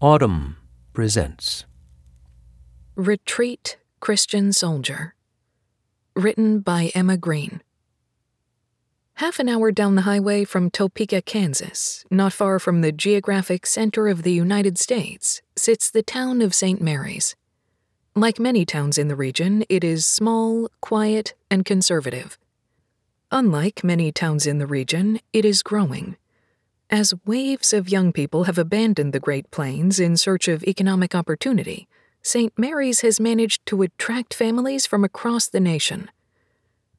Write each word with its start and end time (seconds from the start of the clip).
Audm 0.00 0.54
presents 0.92 1.64
Retreat 2.94 3.78
Christian 3.98 4.52
Soldier. 4.52 5.16
Written 6.14 6.60
by 6.60 6.92
Emma 6.94 7.16
Green. 7.16 7.60
Half 9.14 9.40
an 9.40 9.48
hour 9.48 9.72
down 9.72 9.96
the 9.96 10.02
highway 10.02 10.44
from 10.44 10.70
Topeka, 10.70 11.22
Kansas, 11.22 12.04
not 12.12 12.32
far 12.32 12.60
from 12.60 12.80
the 12.80 12.92
geographic 12.92 13.66
center 13.66 14.06
of 14.06 14.22
the 14.22 14.30
United 14.30 14.78
States, 14.78 15.42
sits 15.56 15.90
the 15.90 16.04
town 16.04 16.42
of 16.42 16.54
St. 16.54 16.80
Mary's. 16.80 17.34
Like 18.14 18.38
many 18.38 18.64
towns 18.64 18.98
in 18.98 19.08
the 19.08 19.16
region, 19.16 19.64
it 19.68 19.82
is 19.82 20.06
small, 20.06 20.68
quiet, 20.80 21.34
and 21.50 21.64
conservative. 21.64 22.38
Unlike 23.32 23.82
many 23.82 24.12
towns 24.12 24.46
in 24.46 24.58
the 24.58 24.66
region, 24.68 25.18
it 25.32 25.44
is 25.44 25.64
growing. 25.64 26.16
As 26.90 27.12
waves 27.26 27.74
of 27.74 27.90
young 27.90 28.12
people 28.14 28.44
have 28.44 28.56
abandoned 28.56 29.12
the 29.12 29.20
Great 29.20 29.50
Plains 29.50 30.00
in 30.00 30.16
search 30.16 30.48
of 30.48 30.64
economic 30.64 31.14
opportunity, 31.14 31.86
St. 32.22 32.58
Mary's 32.58 33.02
has 33.02 33.20
managed 33.20 33.66
to 33.66 33.82
attract 33.82 34.32
families 34.32 34.86
from 34.86 35.04
across 35.04 35.48
the 35.48 35.60
nation. 35.60 36.10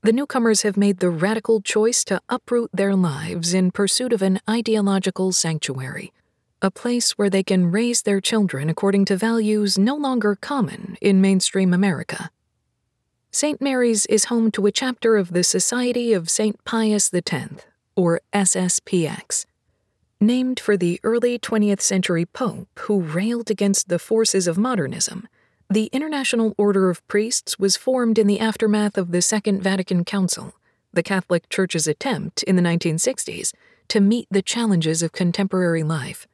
The 0.03 0.13
newcomers 0.13 0.61
have 0.61 0.77
made 0.77 0.99
the 0.99 1.09
radical 1.09 1.59
choice 1.59 2.03
to 2.03 2.21
uproot 2.29 2.69
their 2.71 2.95
lives 2.95 3.55
in 3.55 3.71
pursuit 3.71 4.13
of 4.13 4.21
an 4.21 4.39
ideological 4.47 5.31
sanctuary, 5.31 6.13
a 6.61 6.69
place 6.69 7.17
where 7.17 7.29
they 7.29 7.41
can 7.41 7.71
raise 7.71 8.03
their 8.03 8.21
children 8.21 8.69
according 8.69 9.05
to 9.05 9.17
values 9.17 9.79
no 9.79 9.95
longer 9.95 10.35
common 10.35 10.97
in 11.01 11.19
mainstream 11.19 11.73
America. 11.73 12.29
St. 13.31 13.59
Mary's 13.59 14.05
is 14.05 14.25
home 14.25 14.51
to 14.51 14.67
a 14.67 14.71
chapter 14.71 15.17
of 15.17 15.33
the 15.33 15.43
Society 15.43 16.13
of 16.13 16.29
St. 16.29 16.63
Pius 16.63 17.11
X, 17.11 17.65
or 17.95 18.21
SSPX 18.33 19.47
Named 20.21 20.59
for 20.59 20.75
the 20.75 20.99
early 21.01 21.39
20th 21.39 21.79
century 21.79 22.25
Pope 22.25 22.67
who 22.79 22.99
railed 22.99 23.49
against 23.49 23.87
the 23.87 23.97
forces 23.97 24.47
of 24.47 24.57
modernism, 24.57 25.29
the 25.69 25.85
International 25.93 26.53
Order 26.57 26.89
of 26.89 27.07
Priests 27.07 27.57
was 27.57 27.77
formed 27.77 28.19
in 28.19 28.27
the 28.27 28.41
aftermath 28.41 28.97
of 28.97 29.13
the 29.13 29.21
Second 29.21 29.63
Vatican 29.63 30.03
Council, 30.03 30.53
the 30.91 31.03
Catholic 31.03 31.47
Church's 31.47 31.87
attempt 31.87 32.43
in 32.43 32.57
the 32.57 32.61
1960s 32.61 33.53
to 33.87 34.01
meet 34.01 34.27
the 34.29 34.41
challenges 34.41 35.01
of 35.01 35.13
contemporary 35.13 35.83
life. 35.83 36.27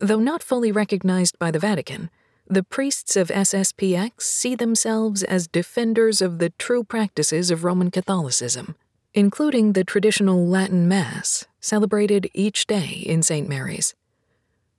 Though 0.00 0.18
not 0.18 0.42
fully 0.42 0.72
recognized 0.72 1.38
by 1.38 1.50
the 1.50 1.58
Vatican, 1.58 2.08
the 2.46 2.62
priests 2.62 3.14
of 3.14 3.28
SSPX 3.28 4.22
see 4.22 4.54
themselves 4.54 5.22
as 5.22 5.46
defenders 5.46 6.22
of 6.22 6.38
the 6.38 6.48
true 6.56 6.82
practices 6.82 7.50
of 7.50 7.62
Roman 7.62 7.90
Catholicism 7.90 8.74
including 9.16 9.72
the 9.72 9.82
traditional 9.82 10.46
Latin 10.46 10.86
Mass 10.86 11.46
celebrated 11.66 12.30
each 12.32 12.66
day 12.66 13.02
in 13.04 13.22
St. 13.22 13.48
Mary's. 13.48 13.94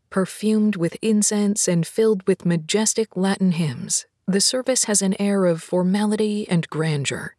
Perfumed 0.10 0.78
with 0.78 0.96
incense 1.02 1.68
and 1.68 1.86
filled 1.86 2.26
with 2.26 2.46
majestic 2.46 3.18
Latin 3.18 3.52
hymns, 3.52 4.06
the 4.26 4.40
service 4.40 4.86
has 4.86 5.02
an 5.02 5.14
air 5.20 5.46
of 5.46 5.62
formality 5.62 6.48
and 6.50 6.70
grandeur. 6.70 7.36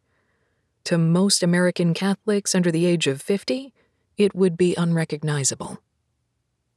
To 0.85 0.99
most 0.99 1.41
American 1.41 1.95
Catholics 1.95 2.53
under 2.53 2.71
the 2.71 2.85
age 2.85 3.07
of 3.07 3.21
50, 3.21 3.73
it 4.17 4.35
would 4.35 4.55
be 4.55 4.75
unrecognizable. 4.75 5.81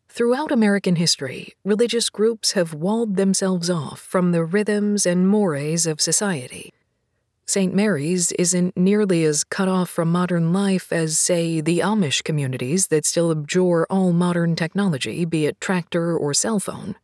Throughout 0.09 0.51
American 0.51 0.97
history, 0.97 1.53
religious 1.65 2.09
groups 2.09 2.53
have 2.53 2.73
walled 2.75 3.17
themselves 3.17 3.69
off 3.69 4.01
from 4.01 4.33
the 4.33 4.45
rhythms 4.45 5.05
and 5.05 5.29
mores 5.29 5.87
of 5.87 6.01
society 6.01 6.73
St. 7.47 7.75
Mary's 7.75 8.33
isn't 8.33 8.77
nearly 8.77 9.25
as 9.25 9.45
cut 9.45 9.69
off 9.69 9.91
from 9.91 10.13
modern 10.13 10.53
life 10.53 10.93
as, 10.93 11.19
say, 11.19 11.61
the 11.61 11.81
Amish 11.81 12.23
communities 12.23 12.87
that 12.87 13.05
still 13.05 13.31
abjure 13.31 13.85
all 13.91 14.13
modern 14.13 14.55
technology, 14.55 15.25
be 15.25 15.47
it 15.47 15.61
tractor 15.61 16.17
or 16.17 16.33
cell 16.33 16.61
phone. 16.61 16.95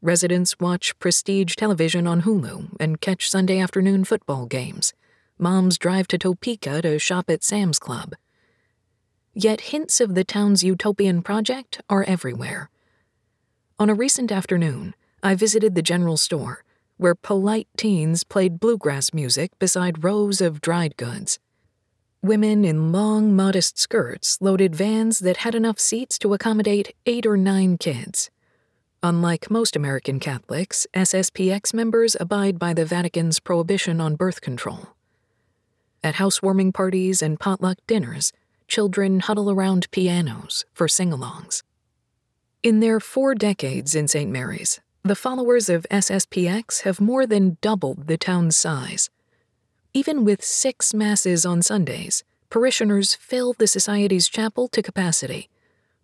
Residents 0.00 0.58
watch 0.58 0.98
prestige 0.98 1.54
television 1.56 2.06
on 2.06 2.22
Hulu 2.22 2.76
and 2.80 3.00
catch 3.00 3.30
Sunday 3.30 3.58
afternoon 3.58 4.04
football 4.04 4.46
games. 4.46 4.94
Moms 5.38 5.78
drive 5.78 6.08
to 6.08 6.18
Topeka 6.18 6.82
to 6.82 6.98
shop 6.98 7.28
at 7.28 7.44
Sam's 7.44 7.78
Club. 7.78 8.14
Yet 9.34 9.60
hints 9.72 10.00
of 10.00 10.14
the 10.14 10.24
town's 10.24 10.64
utopian 10.64 11.20
project 11.22 11.82
are 11.90 12.04
everywhere. 12.04 12.70
On 13.78 13.90
a 13.90 13.94
recent 13.94 14.32
afternoon, 14.32 14.94
I 15.22 15.34
visited 15.34 15.74
the 15.74 15.82
general 15.82 16.16
store 16.16 16.64
where 16.96 17.14
polite 17.14 17.68
teens 17.76 18.24
played 18.24 18.60
bluegrass 18.60 19.12
music 19.12 19.58
beside 19.58 20.04
rows 20.04 20.40
of 20.40 20.60
dried 20.60 20.96
goods. 20.96 21.38
Women 22.22 22.64
in 22.64 22.92
long, 22.92 23.36
modest 23.36 23.78
skirts 23.78 24.38
loaded 24.40 24.74
vans 24.74 25.20
that 25.20 25.38
had 25.38 25.54
enough 25.54 25.78
seats 25.78 26.18
to 26.18 26.34
accommodate 26.34 26.94
eight 27.06 27.26
or 27.26 27.36
nine 27.36 27.78
kids. 27.78 28.30
Unlike 29.02 29.50
most 29.50 29.76
American 29.76 30.18
Catholics, 30.18 30.86
SSPX 30.94 31.72
members 31.72 32.16
abide 32.18 32.58
by 32.58 32.74
the 32.74 32.84
Vatican's 32.84 33.38
prohibition 33.38 34.00
on 34.00 34.16
birth 34.16 34.40
control. 34.40 34.88
At 36.02 36.16
housewarming 36.16 36.72
parties 36.72 37.22
and 37.22 37.38
potluck 37.38 37.78
dinners, 37.86 38.32
children 38.68 39.20
huddle 39.20 39.50
around 39.50 39.90
pianos 39.90 40.64
for 40.72 40.88
sing 40.88 41.10
alongs. 41.10 41.62
In 42.62 42.80
their 42.80 42.98
four 42.98 43.34
decades 43.34 43.94
in 43.94 44.08
St. 44.08 44.30
Mary's, 44.30 44.80
the 45.06 45.14
followers 45.14 45.68
of 45.68 45.86
SSPX 45.88 46.80
have 46.80 47.00
more 47.00 47.26
than 47.26 47.58
doubled 47.60 48.08
the 48.08 48.16
town's 48.16 48.56
size. 48.56 49.08
Even 49.94 50.24
with 50.24 50.44
six 50.44 50.92
masses 50.92 51.46
on 51.46 51.62
Sundays, 51.62 52.24
parishioners 52.50 53.14
fill 53.14 53.52
the 53.52 53.68
Society's 53.68 54.28
chapel 54.28 54.66
to 54.66 54.82
capacity. 54.82 55.48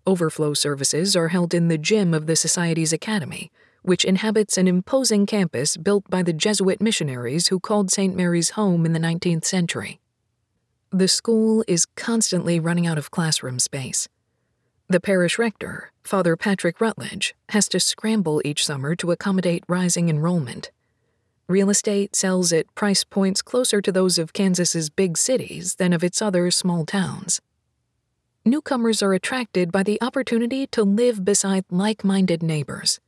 Overflow 0.07 0.55
services 0.55 1.17
are 1.17 1.29
held 1.29 1.53
in 1.53 1.67
the 1.67 1.79
gym 1.79 2.15
of 2.15 2.27
the 2.27 2.37
Society's 2.37 2.93
academy, 2.93 3.51
which 3.83 4.05
inhabits 4.05 4.57
an 4.57 4.69
imposing 4.69 5.27
campus 5.27 5.77
built 5.77 6.09
by 6.09 6.23
the 6.23 6.33
Jesuit 6.33 6.81
missionaries 6.81 7.49
who 7.49 7.59
called 7.59 7.91
St. 7.91 8.15
Mary's 8.15 8.51
home 8.51 8.87
in 8.87 8.93
the 8.93 9.01
19th 9.01 9.45
century. 9.45 9.99
The 10.93 11.09
school 11.09 11.65
is 11.67 11.87
constantly 11.87 12.61
running 12.61 12.87
out 12.87 12.99
of 12.99 13.11
classroom 13.11 13.59
space. 13.59 14.09
The 14.93 15.01
parish 15.01 15.39
rector, 15.39 15.91
Father 16.05 16.37
Patrick 16.37 16.79
Rutledge, 16.79 17.35
has 17.49 17.67
to 17.71 17.81
scramble 17.81 18.43
each 18.45 18.67
summer 18.67 18.95
to 18.97 19.11
accommodate 19.11 19.65
rising 19.67 20.11
enrollment. 20.11 20.71
Real 21.49 21.71
estate 21.71 22.15
sells 22.15 22.53
at 22.53 22.75
price 22.75 23.03
points 23.03 23.41
closer 23.41 23.81
to 23.81 23.91
those 23.91 24.19
of 24.19 24.35
Kansas's 24.35 24.91
big 24.91 25.17
cities 25.17 25.77
than 25.77 25.95
of 25.95 26.05
its 26.05 26.21
other 26.21 26.51
small 26.51 26.85
towns. 26.85 27.41
Newcomers 28.45 29.03
are 29.03 29.15
attracted 29.15 29.73
by 29.73 29.83
the 29.83 29.97
opportunity 30.03 30.67
to 30.67 30.85
live 30.85 31.25
beside 31.25 31.65
like 31.71 32.05
minded 32.05 32.43
neighbors. 32.43 33.01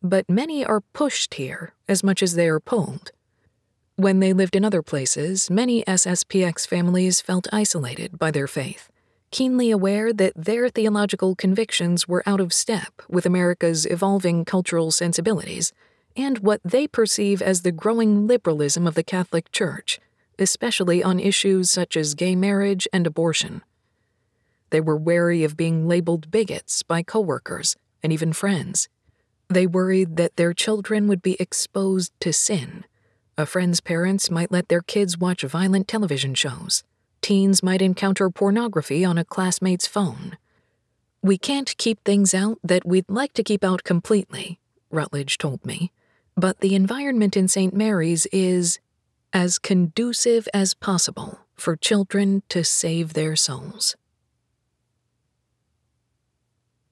But 0.00 0.30
many 0.30 0.64
are 0.64 0.80
pushed 0.92 1.34
here 1.34 1.74
as 1.88 2.04
much 2.04 2.22
as 2.22 2.34
they 2.34 2.46
are 2.48 2.60
pulled. 2.60 3.10
When 3.96 4.20
they 4.20 4.32
lived 4.32 4.54
in 4.54 4.64
other 4.64 4.80
places, 4.80 5.50
many 5.50 5.82
SSPX 5.86 6.68
families 6.68 7.20
felt 7.20 7.48
isolated 7.52 8.16
by 8.16 8.30
their 8.30 8.46
faith 8.46 8.92
keenly 9.30 9.70
aware 9.70 10.12
that 10.12 10.32
their 10.34 10.68
theological 10.68 11.34
convictions 11.34 12.08
were 12.08 12.22
out 12.26 12.40
of 12.40 12.52
step 12.52 13.02
with 13.08 13.24
America's 13.24 13.86
evolving 13.86 14.44
cultural 14.44 14.90
sensibilities 14.90 15.72
and 16.16 16.40
what 16.40 16.60
they 16.64 16.88
perceive 16.88 17.40
as 17.40 17.62
the 17.62 17.72
growing 17.72 18.26
liberalism 18.26 18.86
of 18.86 18.94
the 18.94 19.04
Catholic 19.04 19.52
Church, 19.52 20.00
especially 20.38 21.02
on 21.02 21.20
issues 21.20 21.70
such 21.70 21.96
as 21.96 22.14
gay 22.14 22.34
marriage 22.34 22.88
and 22.92 23.06
abortion. 23.06 23.62
They 24.70 24.80
were 24.80 24.96
wary 24.96 25.44
of 25.44 25.56
being 25.56 25.86
labeled 25.86 26.30
bigots 26.30 26.82
by 26.82 27.02
coworkers 27.02 27.76
and 28.02 28.12
even 28.12 28.32
friends. 28.32 28.88
They 29.48 29.66
worried 29.66 30.16
that 30.16 30.36
their 30.36 30.52
children 30.52 31.06
would 31.08 31.22
be 31.22 31.36
exposed 31.40 32.12
to 32.20 32.32
sin. 32.32 32.84
A 33.38 33.46
friend's 33.46 33.80
parents 33.80 34.30
might 34.30 34.52
let 34.52 34.68
their 34.68 34.82
kids 34.82 35.18
watch 35.18 35.42
violent 35.42 35.88
television 35.88 36.34
shows 36.34 36.84
teens 37.20 37.62
might 37.62 37.82
encounter 37.82 38.30
pornography 38.30 39.04
on 39.04 39.18
a 39.18 39.24
classmate's 39.24 39.86
phone. 39.86 40.36
We 41.22 41.38
can't 41.38 41.76
keep 41.76 42.02
things 42.04 42.34
out 42.34 42.58
that 42.64 42.86
we'd 42.86 43.08
like 43.08 43.32
to 43.34 43.42
keep 43.42 43.62
out 43.62 43.84
completely, 43.84 44.58
Rutledge 44.90 45.38
told 45.38 45.64
me, 45.64 45.92
but 46.36 46.60
the 46.60 46.74
environment 46.74 47.36
in 47.36 47.48
St. 47.48 47.74
Mary's 47.74 48.26
is 48.32 48.78
as 49.32 49.58
conducive 49.58 50.48
as 50.54 50.74
possible 50.74 51.40
for 51.54 51.76
children 51.76 52.42
to 52.48 52.64
save 52.64 53.12
their 53.12 53.36
souls. 53.36 53.96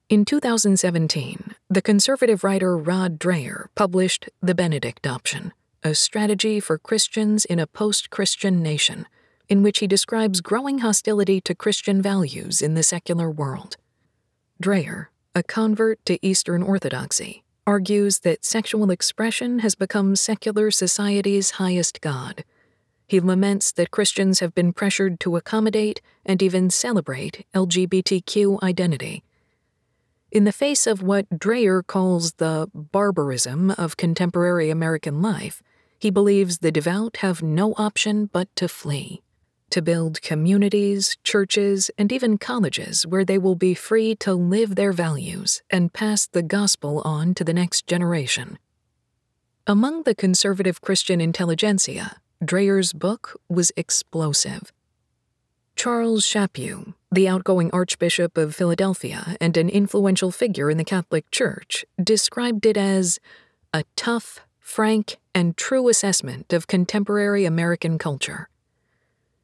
In 0.08 0.25
2017, 0.25 1.55
the 1.69 1.82
conservative 1.82 2.43
writer 2.43 2.76
Rod 2.76 3.19
Dreher 3.19 3.67
published 3.75 4.29
The 4.41 4.55
Benedict 4.55 5.06
Option, 5.06 5.52
a 5.82 5.94
strategy 5.94 6.61
for 6.61 6.79
Christians 6.79 7.44
in 7.44 7.58
a 7.58 7.67
post 7.67 8.08
Christian 8.08 8.62
nation 8.62 9.06
in 9.49 9.62
which 9.62 9.79
he 9.79 9.87
describes 9.87 10.41
growing 10.41 10.79
hostility 10.79 11.41
to 11.41 11.55
Christian 11.55 12.03
values 12.03 12.61
in 12.61 12.75
the 12.75 12.83
secular 12.83 13.31
world. 13.31 13.77
Dreher, 14.62 15.06
a 15.35 15.43
convert 15.43 16.05
to 16.06 16.19
Eastern 16.27 16.62
Orthodoxy, 16.62 17.45
argues 17.67 18.21
that 18.21 18.45
sexual 18.45 18.91
expression 18.91 19.61
has 19.61 19.75
become 19.75 20.17
secular 20.17 20.71
society's 20.71 21.53
highest 21.53 22.00
god. 22.00 22.45
He 23.06 23.21
laments 23.21 23.73
that 23.73 23.91
Christians 23.91 24.41
have 24.41 24.55
been 24.55 24.73
pressured 24.73 25.21
to 25.21 25.37
accommodate 25.37 26.00
and 26.27 26.43
even 26.43 26.71
celebrate 26.71 27.47
LGBTQ 27.55 28.62
identity. 28.62 29.23
In 30.31 30.45
the 30.45 30.53
face 30.53 30.87
of 30.87 31.03
what 31.03 31.29
Dreher 31.31 31.87
calls 31.87 32.33
the 32.35 32.69
barbarism 32.75 33.71
of 33.73 33.97
contemporary 33.97 34.69
American 34.69 35.23
life, 35.23 35.62
he 35.99 36.11
believes 36.11 36.59
the 36.59 36.71
devout 36.71 37.19
have 37.19 37.43
no 37.43 37.75
option 37.79 38.27
but 38.27 38.55
to 38.56 38.69
flee, 38.69 39.23
to 39.70 39.82
build 39.82 40.23
communities, 40.23 41.17
churches, 41.25 41.91
and 41.99 42.12
even 42.12 42.38
colleges 42.38 43.06
where 43.06 43.25
they 43.25 43.38
will 43.38 43.55
be 43.55 43.75
free 43.75 44.15
to 44.17 44.35
live 44.35 44.75
their 44.75 44.93
values 44.93 45.62
and 45.70 45.93
pass 45.93 46.26
the 46.26 46.43
gospel 46.43 47.03
on 47.05 47.35
to 47.35 47.44
the 47.44 47.53
next 47.53 47.87
generation. 47.87 48.59
Among 49.67 50.05
the 50.05 50.15
conservative 50.15 50.81
Christian 50.81 51.20
intelligentsia, 51.20 52.17
Dreher's 52.43 52.93
book 52.93 53.38
was 53.49 53.73
explosive. 53.76 54.73
Charles 55.76 56.25
Chaput, 56.25 56.94
the 57.12 57.29
outgoing 57.29 57.71
Archbishop 57.73 58.37
of 58.37 58.55
Philadelphia 58.55 59.37
and 59.41 59.56
an 59.56 59.69
influential 59.69 60.32
figure 60.32 60.71
in 60.71 60.76
the 60.76 60.85
Catholic 60.85 61.31
Church, 61.31 61.85
described 62.03 62.67
it 62.67 62.76
as 62.76 63.21
a 63.73 63.85
tough, 63.94 64.41
frank, 64.59 65.19
and 65.35 65.56
true 65.56 65.88
assessment 65.88 66.53
of 66.53 66.67
contemporary 66.67 67.44
American 67.44 67.99
culture. 67.99 68.49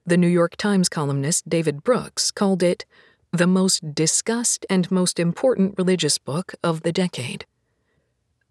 The 0.07 0.19
New 0.19 0.29
York 0.29 0.57
Times 0.57 0.91
columnist 0.91 1.49
David 1.49 1.83
Brooks 1.83 2.31
called 2.31 2.63
it 2.63 2.85
the 3.33 3.47
most 3.47 3.95
discussed 3.95 4.67
and 4.69 4.91
most 4.91 5.19
important 5.19 5.77
religious 5.79 6.19
book 6.19 6.55
of 6.63 6.83
the 6.83 6.93
decade. 6.93 7.47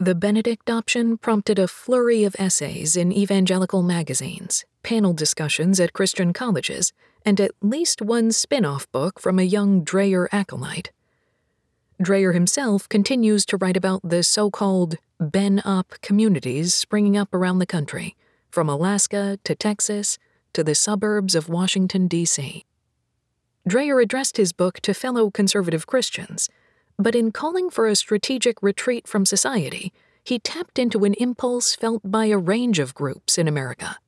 The 0.00 0.16
Benedict 0.16 0.68
option 0.68 1.16
prompted 1.16 1.60
a 1.60 1.68
flurry 1.68 2.24
of 2.24 2.34
essays 2.40 2.96
in 2.96 3.12
evangelical 3.12 3.84
magazines, 3.84 4.64
panel 4.82 5.12
discussions 5.12 5.78
at 5.78 5.92
Christian 5.92 6.32
colleges, 6.32 6.92
and 7.24 7.40
at 7.40 7.52
least 7.62 8.02
one 8.02 8.32
spin 8.32 8.64
off 8.64 8.90
book 8.90 9.20
from 9.20 9.38
a 9.38 9.44
young 9.44 9.84
Dreher 9.84 10.26
acolyte. 10.32 10.90
Dreher 12.02 12.34
himself 12.34 12.88
continues 12.88 13.46
to 13.46 13.56
write 13.56 13.76
about 13.76 14.00
the 14.02 14.24
so 14.24 14.50
called 14.50 14.96
Ben 15.20 15.62
Op 15.64 15.94
communities 16.02 16.74
springing 16.74 17.16
up 17.16 17.32
around 17.32 17.60
the 17.60 17.64
country, 17.64 18.16
from 18.50 18.68
Alaska 18.68 19.38
to 19.44 19.54
Texas 19.54 20.18
to 20.54 20.64
the 20.64 20.74
suburbs 20.74 21.34
of 21.34 21.48
Washington, 21.48 22.08
D.C. 22.08 22.64
Dreher 23.68 24.02
addressed 24.02 24.36
his 24.36 24.52
book 24.52 24.80
to 24.80 24.94
fellow 24.94 25.30
conservative 25.30 25.86
Christians, 25.86 26.48
but 26.98 27.14
in 27.14 27.32
calling 27.32 27.70
for 27.70 27.86
a 27.86 27.96
strategic 27.96 28.62
retreat 28.62 29.06
from 29.06 29.26
society, 29.26 29.92
he 30.24 30.38
tapped 30.38 30.78
into 30.78 31.04
an 31.04 31.14
impulse 31.14 31.74
felt 31.74 32.02
by 32.04 32.26
a 32.26 32.38
range 32.38 32.78
of 32.78 32.94
groups 32.94 33.36
in 33.36 33.46
America. 33.46 33.98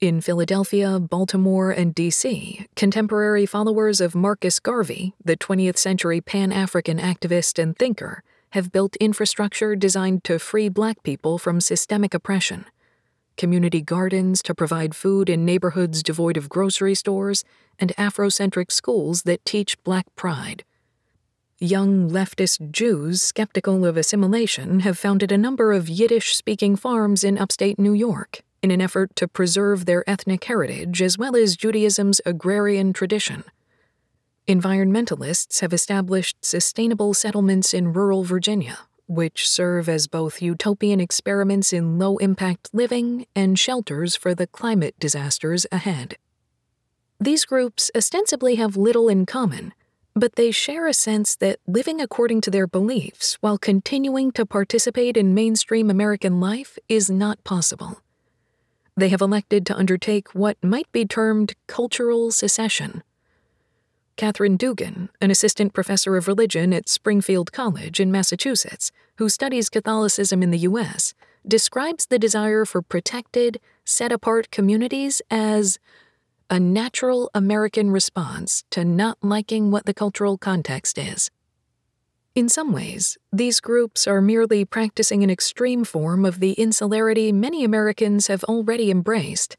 In 0.00 0.20
Philadelphia, 0.20 0.98
Baltimore, 0.98 1.70
and 1.70 1.94
D.C., 1.94 2.66
contemporary 2.74 3.44
followers 3.44 4.00
of 4.00 4.14
Marcus 4.14 4.58
Garvey, 4.58 5.14
the 5.22 5.36
20th 5.36 5.76
century 5.76 6.20
Pan 6.20 6.52
African 6.52 6.98
activist 6.98 7.62
and 7.62 7.76
thinker, 7.76 8.22
have 8.50 8.72
built 8.72 8.96
infrastructure 8.96 9.76
designed 9.76 10.24
to 10.24 10.38
free 10.38 10.68
black 10.68 11.02
people 11.02 11.38
from 11.38 11.60
systemic 11.60 12.14
oppression. 12.14 12.64
Community 13.36 13.80
gardens 13.80 14.42
to 14.42 14.54
provide 14.54 14.94
food 14.94 15.28
in 15.28 15.44
neighborhoods 15.44 16.02
devoid 16.02 16.36
of 16.36 16.48
grocery 16.48 16.94
stores, 16.94 17.44
and 17.78 17.94
Afrocentric 17.96 18.70
schools 18.70 19.22
that 19.22 19.44
teach 19.44 19.82
black 19.82 20.06
pride. 20.16 20.64
Young 21.58 22.08
leftist 22.10 22.70
Jews 22.70 23.22
skeptical 23.22 23.84
of 23.84 23.96
assimilation 23.96 24.80
have 24.80 24.98
founded 24.98 25.30
a 25.30 25.38
number 25.38 25.72
of 25.72 25.88
Yiddish 25.88 26.34
speaking 26.34 26.74
farms 26.74 27.22
in 27.22 27.36
upstate 27.36 27.78
New 27.78 27.92
York 27.92 28.40
in 28.62 28.70
an 28.70 28.80
effort 28.80 29.14
to 29.16 29.28
preserve 29.28 29.84
their 29.84 30.08
ethnic 30.08 30.44
heritage 30.44 31.00
as 31.02 31.16
well 31.16 31.36
as 31.36 31.56
Judaism's 31.56 32.20
agrarian 32.26 32.92
tradition. 32.92 33.44
Environmentalists 34.46 35.60
have 35.60 35.72
established 35.72 36.44
sustainable 36.44 37.14
settlements 37.14 37.72
in 37.72 37.92
rural 37.92 38.24
Virginia, 38.24 38.78
which 39.10 39.48
serve 39.48 39.88
as 39.88 40.06
both 40.06 40.40
utopian 40.40 41.00
experiments 41.00 41.72
in 41.72 41.98
low 41.98 42.16
impact 42.18 42.70
living 42.72 43.26
and 43.34 43.58
shelters 43.58 44.16
for 44.16 44.34
the 44.34 44.46
climate 44.46 44.94
disasters 44.98 45.66
ahead. 45.72 46.16
These 47.18 47.44
groups 47.44 47.90
ostensibly 47.94 48.54
have 48.54 48.76
little 48.76 49.08
in 49.08 49.26
common, 49.26 49.74
but 50.14 50.36
they 50.36 50.50
share 50.50 50.86
a 50.86 50.94
sense 50.94 51.36
that 51.36 51.58
living 51.66 52.00
according 52.00 52.40
to 52.42 52.50
their 52.50 52.66
beliefs 52.66 53.36
while 53.40 53.58
continuing 53.58 54.32
to 54.32 54.46
participate 54.46 55.16
in 55.16 55.34
mainstream 55.34 55.90
American 55.90 56.40
life 56.40 56.78
is 56.88 57.10
not 57.10 57.42
possible 57.44 57.98
they 59.00 59.08
have 59.08 59.20
elected 59.20 59.66
to 59.66 59.76
undertake 59.76 60.34
what 60.34 60.62
might 60.62 60.90
be 60.92 61.04
termed 61.04 61.54
cultural 61.66 62.30
secession. 62.30 63.02
Katherine 64.20 64.58
Dugan, 64.58 65.08
an 65.22 65.30
assistant 65.30 65.72
professor 65.72 66.14
of 66.14 66.28
religion 66.28 66.74
at 66.74 66.90
Springfield 66.90 67.52
College 67.52 67.98
in 67.98 68.12
Massachusetts, 68.12 68.92
who 69.16 69.30
studies 69.30 69.70
Catholicism 69.70 70.42
in 70.42 70.50
the 70.50 70.58
U.S., 70.58 71.14
describes 71.48 72.04
the 72.04 72.18
desire 72.18 72.66
for 72.66 72.82
protected, 72.82 73.58
set 73.86 74.12
apart 74.12 74.50
communities 74.50 75.22
as 75.30 75.78
a 76.50 76.60
natural 76.60 77.30
American 77.34 77.90
response 77.90 78.62
to 78.68 78.84
not 78.84 79.16
liking 79.22 79.70
what 79.70 79.86
the 79.86 79.94
cultural 79.94 80.36
context 80.36 80.98
is. 80.98 81.30
In 82.34 82.50
some 82.50 82.74
ways, 82.74 83.16
these 83.32 83.58
groups 83.58 84.06
are 84.06 84.20
merely 84.20 84.66
practicing 84.66 85.24
an 85.24 85.30
extreme 85.30 85.82
form 85.82 86.26
of 86.26 86.40
the 86.40 86.52
insularity 86.60 87.32
many 87.32 87.64
Americans 87.64 88.26
have 88.26 88.44
already 88.44 88.90
embraced. 88.90 89.56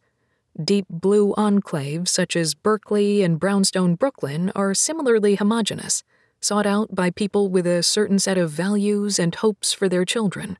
Deep 0.61 0.85
blue 0.89 1.33
enclaves 1.37 2.09
such 2.09 2.35
as 2.35 2.53
Berkeley 2.53 3.23
and 3.23 3.39
Brownstone, 3.39 3.95
Brooklyn 3.95 4.51
are 4.55 4.73
similarly 4.73 5.35
homogenous, 5.35 6.03
sought 6.41 6.65
out 6.65 6.93
by 6.93 7.09
people 7.09 7.49
with 7.49 7.65
a 7.65 7.83
certain 7.83 8.19
set 8.19 8.37
of 8.37 8.51
values 8.51 9.17
and 9.17 9.33
hopes 9.33 9.71
for 9.71 9.87
their 9.87 10.03
children. 10.03 10.57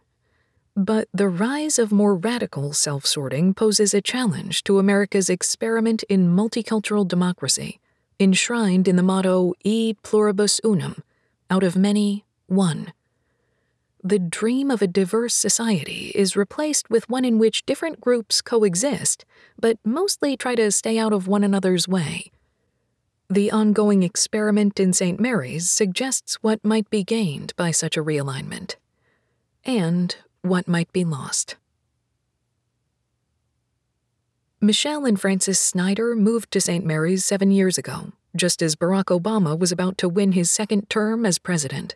But 0.75 1.09
the 1.13 1.27
rise 1.27 1.77
of 1.77 1.91
more 1.91 2.15
radical 2.15 2.71
self 2.71 3.05
sorting 3.05 3.53
poses 3.53 3.93
a 3.93 4.01
challenge 4.01 4.63
to 4.63 4.79
America's 4.79 5.29
experiment 5.29 6.03
in 6.03 6.33
multicultural 6.33 7.05
democracy, 7.05 7.79
enshrined 8.19 8.87
in 8.87 8.95
the 8.95 9.03
motto 9.03 9.53
E 9.63 9.95
pluribus 10.03 10.61
unum 10.63 11.03
out 11.49 11.63
of 11.63 11.75
many, 11.75 12.23
one. 12.47 12.93
The 14.03 14.19
dream 14.19 14.71
of 14.71 14.81
a 14.81 14.87
diverse 14.87 15.35
society 15.35 16.11
is 16.15 16.35
replaced 16.35 16.89
with 16.89 17.09
one 17.09 17.23
in 17.23 17.37
which 17.37 17.65
different 17.65 18.01
groups 18.01 18.41
coexist, 18.41 19.25
but 19.59 19.77
mostly 19.85 20.35
try 20.35 20.55
to 20.55 20.71
stay 20.71 20.97
out 20.97 21.13
of 21.13 21.27
one 21.27 21.43
another's 21.43 21.87
way. 21.87 22.31
The 23.29 23.51
ongoing 23.51 24.03
experiment 24.03 24.79
in 24.79 24.91
St. 24.91 25.19
Mary's 25.19 25.69
suggests 25.69 26.35
what 26.41 26.65
might 26.65 26.89
be 26.89 27.03
gained 27.03 27.53
by 27.55 27.71
such 27.71 27.95
a 27.95 28.03
realignment, 28.03 28.75
and 29.63 30.15
what 30.41 30.67
might 30.67 30.91
be 30.91 31.05
lost. 31.05 31.57
Michelle 34.59 35.05
and 35.05 35.19
Francis 35.19 35.59
Snyder 35.59 36.15
moved 36.15 36.51
to 36.51 36.61
St. 36.61 36.85
Mary's 36.85 37.23
seven 37.23 37.51
years 37.51 37.77
ago 37.77 38.13
just 38.35 38.61
as 38.61 38.75
Barack 38.75 39.05
Obama 39.05 39.57
was 39.57 39.71
about 39.71 39.97
to 39.99 40.09
win 40.09 40.31
his 40.31 40.49
second 40.49 40.89
term 40.89 41.25
as 41.25 41.37
president. 41.37 41.95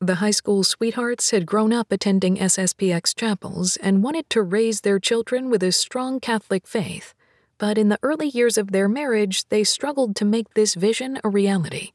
The 0.00 0.16
high 0.16 0.30
school 0.30 0.62
sweethearts 0.62 1.30
had 1.30 1.46
grown 1.46 1.72
up 1.72 1.90
attending 1.90 2.36
SSPX 2.36 3.16
chapels 3.16 3.76
and 3.78 4.02
wanted 4.02 4.28
to 4.28 4.42
raise 4.42 4.82
their 4.82 4.98
children 4.98 5.48
with 5.48 5.62
a 5.62 5.72
strong 5.72 6.20
Catholic 6.20 6.66
faith, 6.66 7.14
but 7.56 7.78
in 7.78 7.88
the 7.88 7.98
early 8.02 8.28
years 8.28 8.58
of 8.58 8.72
their 8.72 8.88
marriage, 8.88 9.48
they 9.48 9.64
struggled 9.64 10.14
to 10.16 10.26
make 10.26 10.52
this 10.52 10.74
vision 10.74 11.18
a 11.24 11.30
reality. 11.30 11.92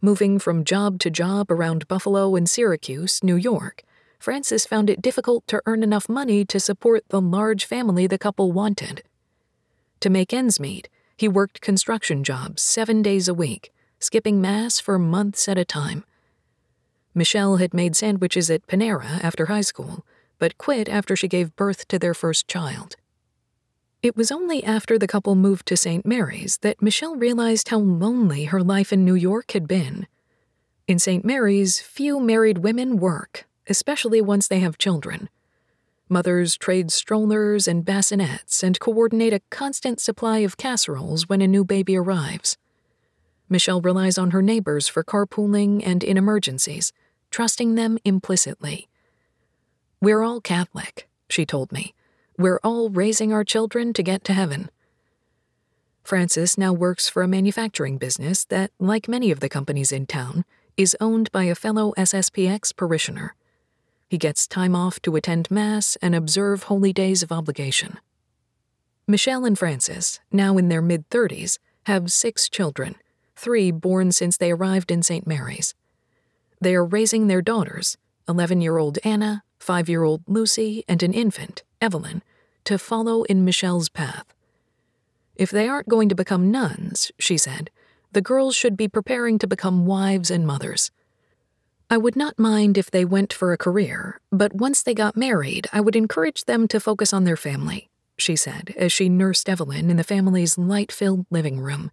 Moving 0.00 0.40
from 0.40 0.64
job 0.64 0.98
to 1.00 1.10
job 1.10 1.52
around 1.52 1.86
Buffalo 1.86 2.34
and 2.34 2.50
Syracuse, 2.50 3.22
New 3.22 3.36
York, 3.36 3.84
Francis 4.18 4.66
found 4.66 4.90
it 4.90 5.00
difficult 5.00 5.46
to 5.46 5.62
earn 5.66 5.84
enough 5.84 6.08
money 6.08 6.44
to 6.44 6.58
support 6.58 7.04
the 7.10 7.20
large 7.20 7.64
family 7.64 8.08
the 8.08 8.18
couple 8.18 8.50
wanted. 8.50 9.04
To 10.00 10.10
make 10.10 10.34
ends 10.34 10.58
meet, 10.58 10.88
he 11.16 11.28
worked 11.28 11.60
construction 11.60 12.24
jobs 12.24 12.60
seven 12.60 13.02
days 13.02 13.28
a 13.28 13.34
week, 13.34 13.72
skipping 14.00 14.40
Mass 14.40 14.80
for 14.80 14.98
months 14.98 15.48
at 15.48 15.56
a 15.56 15.64
time. 15.64 16.04
Michelle 17.14 17.56
had 17.56 17.72
made 17.72 17.94
sandwiches 17.94 18.50
at 18.50 18.66
Panera 18.66 19.22
after 19.22 19.46
high 19.46 19.60
school, 19.60 20.04
but 20.40 20.58
quit 20.58 20.88
after 20.88 21.14
she 21.14 21.28
gave 21.28 21.54
birth 21.54 21.86
to 21.88 21.98
their 21.98 22.14
first 22.14 22.48
child. 22.48 22.96
It 24.02 24.16
was 24.16 24.32
only 24.32 24.64
after 24.64 24.98
the 24.98 25.06
couple 25.06 25.36
moved 25.36 25.64
to 25.66 25.76
St. 25.76 26.04
Mary's 26.04 26.58
that 26.58 26.82
Michelle 26.82 27.14
realized 27.14 27.68
how 27.68 27.78
lonely 27.78 28.44
her 28.44 28.62
life 28.62 28.92
in 28.92 29.04
New 29.04 29.14
York 29.14 29.52
had 29.52 29.68
been. 29.68 30.06
In 30.86 30.98
St. 30.98 31.24
Mary's, 31.24 31.80
few 31.80 32.18
married 32.18 32.58
women 32.58 32.96
work, 32.96 33.46
especially 33.68 34.20
once 34.20 34.48
they 34.48 34.58
have 34.58 34.76
children. 34.76 35.30
Mothers 36.08 36.56
trade 36.56 36.90
strollers 36.90 37.66
and 37.66 37.84
bassinets 37.84 38.62
and 38.62 38.78
coordinate 38.78 39.32
a 39.32 39.40
constant 39.50 40.00
supply 40.00 40.38
of 40.40 40.56
casseroles 40.56 41.28
when 41.28 41.40
a 41.40 41.48
new 41.48 41.64
baby 41.64 41.96
arrives. 41.96 42.58
Michelle 43.48 43.80
relies 43.80 44.18
on 44.18 44.32
her 44.32 44.42
neighbors 44.42 44.88
for 44.88 45.02
carpooling 45.02 45.80
and 45.84 46.04
in 46.04 46.16
emergencies, 46.16 46.92
trusting 47.34 47.74
them 47.74 47.98
implicitly. 48.04 48.86
We're 50.00 50.22
all 50.22 50.40
Catholic, 50.40 51.08
she 51.28 51.44
told 51.44 51.72
me. 51.72 51.92
We're 52.38 52.60
all 52.62 52.90
raising 52.90 53.32
our 53.32 53.42
children 53.42 53.92
to 53.94 54.04
get 54.04 54.22
to 54.26 54.32
heaven. 54.32 54.70
Francis 56.04 56.56
now 56.56 56.72
works 56.72 57.08
for 57.08 57.24
a 57.24 57.26
manufacturing 57.26 57.98
business 57.98 58.44
that, 58.44 58.70
like 58.78 59.08
many 59.08 59.32
of 59.32 59.40
the 59.40 59.48
companies 59.48 59.90
in 59.90 60.06
town, 60.06 60.44
is 60.76 60.96
owned 61.00 61.32
by 61.32 61.42
a 61.42 61.56
fellow 61.56 61.92
SSPX 61.98 62.76
parishioner. 62.76 63.34
He 64.08 64.16
gets 64.16 64.46
time 64.46 64.76
off 64.76 65.02
to 65.02 65.16
attend 65.16 65.50
Mass 65.50 65.96
and 66.00 66.14
observe 66.14 66.62
holy 66.62 66.92
days 66.92 67.20
of 67.24 67.32
obligation. 67.32 67.98
Michelle 69.08 69.44
and 69.44 69.58
Francis, 69.58 70.20
now 70.30 70.56
in 70.56 70.68
their 70.68 70.82
mid 70.82 71.10
30s, 71.10 71.58
have 71.86 72.12
six 72.12 72.48
children, 72.48 72.94
three 73.34 73.72
born 73.72 74.12
since 74.12 74.36
they 74.36 74.52
arrived 74.52 74.92
in 74.92 75.02
St. 75.02 75.26
Mary's. 75.26 75.74
They 76.60 76.74
are 76.74 76.84
raising 76.84 77.26
their 77.26 77.42
daughters, 77.42 77.96
11 78.28 78.60
year 78.60 78.78
old 78.78 78.98
Anna, 79.04 79.42
5 79.58 79.88
year 79.88 80.02
old 80.02 80.22
Lucy, 80.26 80.84
and 80.88 81.02
an 81.02 81.12
infant, 81.12 81.62
Evelyn, 81.80 82.22
to 82.64 82.78
follow 82.78 83.24
in 83.24 83.44
Michelle's 83.44 83.88
path. 83.88 84.26
If 85.36 85.50
they 85.50 85.68
aren't 85.68 85.88
going 85.88 86.08
to 86.08 86.14
become 86.14 86.50
nuns, 86.50 87.10
she 87.18 87.36
said, 87.36 87.70
the 88.12 88.20
girls 88.20 88.54
should 88.54 88.76
be 88.76 88.86
preparing 88.86 89.38
to 89.40 89.46
become 89.46 89.86
wives 89.86 90.30
and 90.30 90.46
mothers. 90.46 90.92
I 91.90 91.98
would 91.98 92.16
not 92.16 92.38
mind 92.38 92.78
if 92.78 92.90
they 92.90 93.04
went 93.04 93.32
for 93.32 93.52
a 93.52 93.58
career, 93.58 94.20
but 94.30 94.54
once 94.54 94.82
they 94.82 94.94
got 94.94 95.16
married, 95.16 95.68
I 95.72 95.80
would 95.80 95.96
encourage 95.96 96.44
them 96.44 96.68
to 96.68 96.80
focus 96.80 97.12
on 97.12 97.24
their 97.24 97.36
family, 97.36 97.90
she 98.16 98.36
said 98.36 98.72
as 98.76 98.92
she 98.92 99.08
nursed 99.08 99.48
Evelyn 99.48 99.90
in 99.90 99.96
the 99.96 100.04
family's 100.04 100.56
light 100.56 100.92
filled 100.92 101.26
living 101.30 101.60
room. 101.60 101.90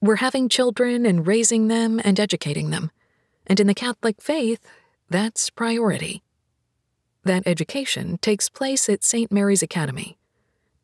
We're 0.00 0.16
having 0.16 0.48
children 0.48 1.04
and 1.04 1.26
raising 1.26 1.66
them 1.66 2.00
and 2.04 2.18
educating 2.20 2.70
them. 2.70 2.92
And 3.48 3.58
in 3.58 3.66
the 3.66 3.74
Catholic 3.74 4.20
faith, 4.20 4.60
that's 5.08 5.50
priority. 5.50 6.22
That 7.24 7.46
education 7.46 8.18
takes 8.18 8.48
place 8.48 8.88
at 8.88 9.02
St. 9.02 9.32
Mary's 9.32 9.62
Academy, 9.62 10.18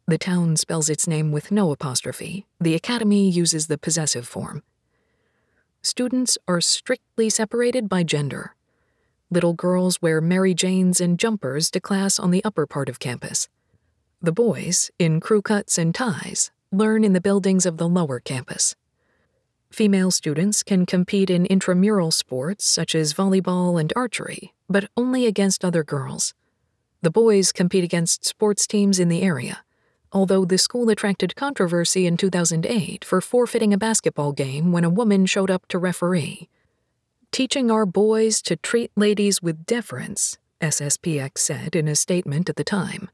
the 0.07 0.19
town 0.19 0.57
spells 0.57 0.91
its 0.91 1.09
name 1.09 1.33
with 1.33 1.51
no 1.51 1.73
apostrophe. 1.73 2.45
The 2.61 2.75
academy 2.75 3.31
uses 3.31 3.69
the 3.69 3.79
possessive 3.79 4.29
form. 4.29 4.63
Students 5.81 6.37
are 6.47 6.61
strictly 6.61 7.31
separated 7.31 7.89
by 7.89 8.03
gender. 8.03 8.55
Little 9.31 9.55
girls 9.55 10.03
wear 10.03 10.21
Mary 10.21 10.53
Janes 10.53 11.01
and 11.01 11.19
jumpers 11.19 11.71
to 11.71 11.81
class 11.81 12.19
on 12.19 12.31
the 12.31 12.45
upper 12.45 12.67
part 12.67 12.91
of 12.91 12.99
campus. 12.99 13.49
The 14.21 14.33
boys, 14.33 14.91
in 14.99 15.21
crew 15.21 15.41
cuts 15.41 15.79
and 15.79 15.95
ties, 15.95 16.51
learn 16.71 17.03
in 17.03 17.15
the 17.15 17.21
buildings 17.21 17.65
of 17.65 17.79
the 17.79 17.89
lower 17.89 18.21
campus. 18.21 18.77
Female 19.75 20.11
students 20.13 20.63
can 20.63 20.87
compete 20.87 21.29
in 21.29 21.47
intramural 21.47 22.11
sports 22.11 22.65
such 22.65 22.95
as 22.95 23.13
volleyball 23.13 23.81
and 23.81 23.93
archery, 23.97 24.55
but 24.69 24.89
only 24.97 25.27
against 25.27 25.65
other 25.65 25.83
girls. 25.83 26.33
The 27.03 27.11
boys 27.11 27.53
compete 27.53 27.85
against 27.85 28.25
sports 28.25 28.67
teams 28.67 28.99
in 28.99 29.09
the 29.09 29.23
area 29.23 29.65
although 30.15 30.45
the 30.45 30.57
school 30.57 30.89
attracted 30.91 31.35
controversy 31.35 32.07
in 32.07 32.17
2008 32.17 33.05
for 33.05 33.21
forfeiting 33.21 33.75
a 33.75 33.79
basketball 33.79 34.31
game 34.33 34.71
when 34.71 34.85
a 34.85 34.89
woman 34.89 35.27
showed 35.27 35.51
up 35.51 35.67
to 35.67 35.77
referee. 35.77 36.49
Teaching 37.33 37.69
our 37.69 37.85
boys 37.85 38.41
to 38.43 38.55
treat 38.55 38.93
ladies 38.97 39.43
with 39.43 39.67
deference, 39.67 40.39
SSPX 40.61 41.39
said 41.39 41.75
in 41.75 41.89
a 41.89 41.97
statement 41.97 42.49
at 42.49 42.55
the 42.55 42.63
time. 42.63 43.11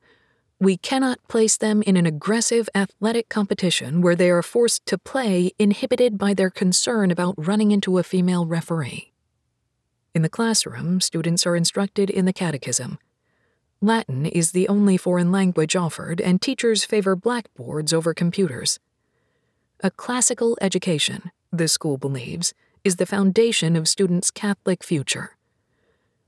We 0.60 0.76
cannot 0.76 1.26
place 1.26 1.56
them 1.56 1.82
in 1.82 1.96
an 1.96 2.06
aggressive 2.06 2.68
athletic 2.74 3.28
competition 3.28 4.02
where 4.02 4.14
they 4.14 4.30
are 4.30 4.42
forced 4.42 4.84
to 4.86 4.98
play 4.98 5.52
inhibited 5.58 6.18
by 6.18 6.34
their 6.34 6.50
concern 6.50 7.10
about 7.10 7.34
running 7.36 7.70
into 7.70 7.98
a 7.98 8.02
female 8.02 8.46
referee. 8.46 9.12
In 10.14 10.22
the 10.22 10.28
classroom, 10.28 11.00
students 11.00 11.46
are 11.46 11.56
instructed 11.56 12.10
in 12.10 12.26
the 12.26 12.32
catechism 12.32 12.98
Latin 13.82 14.26
is 14.26 14.52
the 14.52 14.68
only 14.68 14.98
foreign 14.98 15.32
language 15.32 15.74
offered, 15.74 16.20
and 16.20 16.42
teachers 16.42 16.84
favor 16.84 17.16
blackboards 17.16 17.94
over 17.94 18.12
computers. 18.12 18.78
A 19.82 19.90
classical 19.90 20.58
education, 20.60 21.30
the 21.50 21.66
school 21.66 21.96
believes, 21.96 22.52
is 22.84 22.96
the 22.96 23.06
foundation 23.06 23.76
of 23.76 23.88
students' 23.88 24.30
Catholic 24.30 24.84
future. 24.84 25.38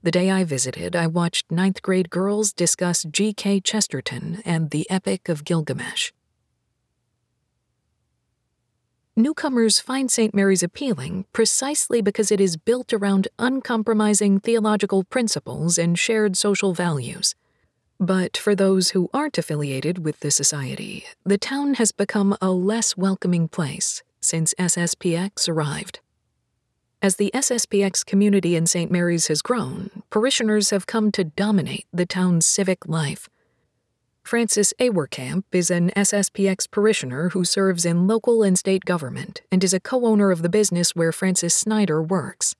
The 0.03 0.11
day 0.11 0.29
I 0.29 0.43
visited, 0.43 0.97
I 0.97 1.07
watched 1.07 1.49
ninth 1.49 1.81
grade 1.81 2.09
girls 2.09 2.51
discuss 2.51 3.05
G.K. 3.09 3.61
Chesterton 3.61 4.41
and 4.43 4.69
the 4.69 4.85
Epic 4.89 5.29
of 5.29 5.45
Gilgamesh. 5.45 6.11
Newcomers 9.15 9.79
find 9.79 10.11
St. 10.11 10.33
Mary's 10.35 10.61
appealing 10.61 11.23
precisely 11.31 12.01
because 12.01 12.33
it 12.33 12.41
is 12.41 12.57
built 12.57 12.91
around 12.91 13.29
uncompromising 13.39 14.41
theological 14.41 15.05
principles 15.05 15.77
and 15.77 15.97
shared 15.97 16.35
social 16.35 16.73
values. 16.73 17.33
But 17.97 18.35
for 18.35 18.55
those 18.55 18.89
who 18.89 19.09
aren't 19.13 19.37
affiliated 19.37 20.03
with 20.03 20.19
the 20.19 20.31
society, 20.31 21.05
the 21.23 21.37
town 21.37 21.75
has 21.75 21.93
become 21.93 22.35
a 22.41 22.51
less 22.51 22.97
welcoming 22.97 23.47
place 23.47 24.03
since 24.19 24.53
SSPX 24.59 25.47
arrived. 25.47 26.01
As 27.03 27.17
the 27.17 27.31
SSPX 27.33 28.05
community 28.05 28.55
in 28.55 28.65
St. 28.65 28.89
Mary's 28.89 29.27
has 29.27 29.41
grown, 29.41 29.89
parishioners 30.09 30.69
have 30.69 30.87
come 30.87 31.11
to 31.11 31.25
dominate 31.25 31.85
the 31.91 32.05
town's 32.05 32.45
civic 32.45 32.87
life. 32.87 33.27
Francis 34.23 34.73
Awerkamp 34.79 35.43
is 35.51 35.69
an 35.69 35.89
SSPX 35.97 36.71
parishioner 36.71 37.27
who 37.31 37.43
serves 37.43 37.83
in 37.83 38.07
local 38.07 38.41
and 38.41 38.57
state 38.57 38.85
government 38.85 39.41
and 39.51 39.65
is 39.65 39.73
a 39.73 39.81
co 39.81 40.05
owner 40.05 40.31
of 40.31 40.43
the 40.43 40.47
business 40.47 40.95
where 40.95 41.11
Francis 41.11 41.53
Snyder 41.53 42.01
works. 42.01 42.55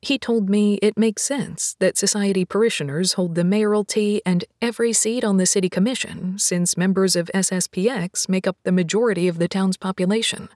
He 0.00 0.18
told 0.18 0.48
me 0.48 0.76
it 0.76 0.96
makes 0.96 1.20
sense 1.20 1.76
that 1.78 1.98
society 1.98 2.46
parishioners 2.46 3.12
hold 3.14 3.34
the 3.34 3.44
mayoralty 3.44 4.22
and 4.24 4.46
every 4.62 4.94
seat 4.94 5.24
on 5.24 5.36
the 5.36 5.44
city 5.44 5.68
commission, 5.68 6.38
since 6.38 6.78
members 6.78 7.16
of 7.16 7.30
SSPX 7.34 8.30
make 8.30 8.46
up 8.46 8.56
the 8.62 8.72
majority 8.72 9.28
of 9.28 9.36
the 9.36 9.48
town's 9.48 9.76
population. 9.76 10.48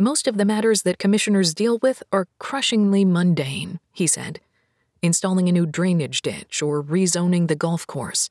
Most 0.00 0.26
of 0.26 0.38
the 0.38 0.46
matters 0.46 0.80
that 0.84 0.98
commissioners 0.98 1.52
deal 1.52 1.76
with 1.82 2.02
are 2.10 2.26
crushingly 2.38 3.04
mundane, 3.04 3.80
he 3.92 4.06
said, 4.06 4.40
installing 5.02 5.46
a 5.46 5.52
new 5.52 5.66
drainage 5.66 6.22
ditch 6.22 6.62
or 6.62 6.82
rezoning 6.82 7.48
the 7.48 7.54
golf 7.54 7.86
course. 7.86 8.30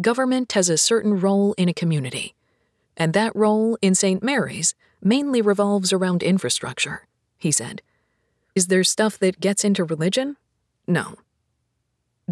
Government 0.00 0.52
has 0.52 0.68
a 0.68 0.78
certain 0.78 1.18
role 1.18 1.52
in 1.54 1.68
a 1.68 1.74
community, 1.74 2.36
and 2.96 3.12
that 3.12 3.34
role 3.34 3.76
in 3.82 3.96
St. 3.96 4.22
Mary's 4.22 4.76
mainly 5.02 5.42
revolves 5.42 5.92
around 5.92 6.22
infrastructure, 6.22 7.08
he 7.38 7.50
said 7.50 7.82
is 8.54 8.68
there 8.68 8.84
stuff 8.84 9.18
that 9.18 9.40
gets 9.40 9.64
into 9.64 9.82
religion? 9.82 10.36
No. 10.86 11.16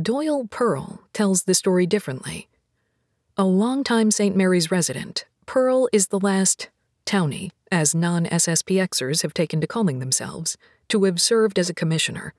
Doyle 0.00 0.46
Pearl 0.46 1.00
tells 1.12 1.44
the 1.44 1.54
story 1.54 1.84
differently. 1.84 2.46
A 3.36 3.44
longtime 3.44 4.12
St. 4.12 4.36
Mary's 4.36 4.70
resident, 4.70 5.24
Pearl 5.46 5.88
is 5.92 6.08
the 6.08 6.20
last 6.20 6.68
townie, 7.06 7.50
as 7.70 7.94
non 7.94 8.26
SSPXers 8.26 9.22
have 9.22 9.34
taken 9.34 9.60
to 9.60 9.66
calling 9.66 9.98
themselves, 9.98 10.56
to 10.88 11.04
have 11.04 11.20
served 11.20 11.58
as 11.58 11.70
a 11.70 11.74
commissioner. 11.74 12.34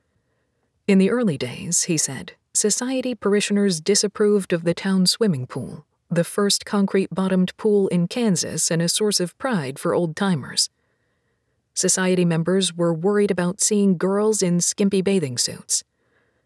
In 0.87 0.97
the 0.97 1.09
early 1.09 1.37
days, 1.37 1.83
he 1.83 1.97
said, 1.97 2.33
society 2.53 3.15
parishioners 3.15 3.79
disapproved 3.79 4.51
of 4.51 4.63
the 4.63 4.73
town 4.73 5.05
swimming 5.05 5.47
pool, 5.47 5.85
the 6.09 6.23
first 6.23 6.65
concrete 6.65 7.09
bottomed 7.13 7.55
pool 7.57 7.87
in 7.87 8.07
Kansas 8.07 8.69
and 8.69 8.81
a 8.81 8.89
source 8.89 9.19
of 9.19 9.37
pride 9.37 9.79
for 9.79 9.93
old 9.93 10.15
timers. 10.15 10.69
Society 11.73 12.25
members 12.25 12.75
were 12.75 12.93
worried 12.93 13.31
about 13.31 13.61
seeing 13.61 13.97
girls 13.97 14.41
in 14.41 14.59
skimpy 14.59 15.01
bathing 15.01 15.37
suits. 15.37 15.83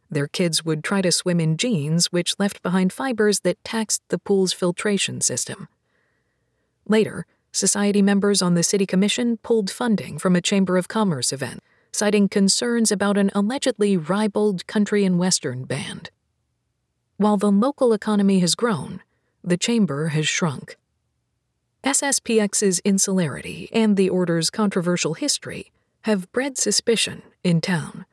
Their 0.09 0.27
kids 0.27 0.63
would 0.63 0.83
try 0.83 1.01
to 1.01 1.11
swim 1.11 1.39
in 1.39 1.57
jeans, 1.57 2.11
which 2.11 2.37
left 2.37 2.61
behind 2.61 2.93
fibers 2.93 3.39
that 3.39 3.63
taxed 3.63 4.03
the 4.09 4.19
pool's 4.19 4.53
filtration 4.53 5.21
system. 5.21 5.67
Later, 6.87 7.25
society 7.55 8.01
members 8.01 8.41
on 8.41 8.53
the 8.53 8.63
city 8.63 8.85
commission 8.85 9.37
pulled 9.37 9.71
funding 9.71 10.17
from 10.17 10.35
a 10.35 10.41
Chamber 10.41 10.77
of 10.77 10.89
Commerce 10.89 11.31
event, 11.31 11.63
citing 11.93 12.27
concerns 12.27 12.91
about 12.91 13.17
an 13.17 13.31
allegedly 13.33 13.95
ribald 13.95 14.67
country 14.67 15.05
and 15.05 15.17
western 15.17 15.63
band. 15.63 16.11
While 17.15 17.37
the 17.37 17.51
local 17.51 17.93
economy 17.93 18.39
has 18.39 18.55
grown, 18.55 19.01
the 19.41 19.57
chamber 19.57 20.09
has 20.09 20.27
shrunk. 20.27 20.75
SSPX's 21.85 22.79
insularity 22.79 23.69
and 23.71 23.95
the 23.95 24.09
order's 24.09 24.49
controversial 24.49 25.13
history 25.13 25.71
have 26.01 26.31
bred 26.33 26.57
suspicion 26.57 27.21
in 27.41 27.61
town. 27.61 28.05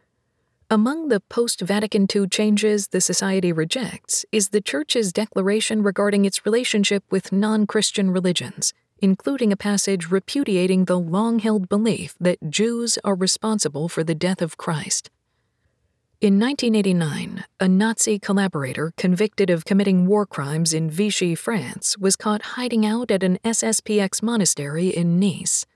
Among 0.70 1.08
the 1.08 1.20
post 1.20 1.60
Vatican 1.60 2.06
II 2.14 2.28
changes 2.28 2.88
the 2.88 3.00
Society 3.00 3.52
rejects 3.52 4.24
is 4.30 4.50
the 4.50 4.60
Church's 4.60 5.12
declaration 5.12 5.82
regarding 5.82 6.24
its 6.24 6.46
relationship 6.46 7.02
with 7.10 7.32
non 7.32 7.66
Christian 7.66 8.10
religions, 8.10 8.72
including 9.02 9.52
a 9.52 9.56
passage 9.56 10.10
repudiating 10.10 10.84
the 10.84 10.98
long 10.98 11.40
held 11.40 11.68
belief 11.68 12.14
that 12.20 12.48
Jews 12.48 12.98
are 13.02 13.16
responsible 13.16 13.88
for 13.88 14.04
the 14.04 14.14
death 14.14 14.40
of 14.40 14.56
Christ. 14.56 15.10
In 16.20 16.38
1989, 16.38 17.44
a 17.58 17.66
Nazi 17.66 18.20
collaborator 18.20 18.92
convicted 18.96 19.50
of 19.50 19.64
committing 19.64 20.06
war 20.06 20.24
crimes 20.24 20.72
in 20.72 20.88
Vichy, 20.88 21.34
France, 21.34 21.98
was 21.98 22.14
caught 22.14 22.42
hiding 22.54 22.86
out 22.86 23.10
at 23.10 23.24
an 23.24 23.40
SSPX 23.44 24.22
monastery 24.22 24.86
in 24.86 25.18
Nice. 25.18 25.66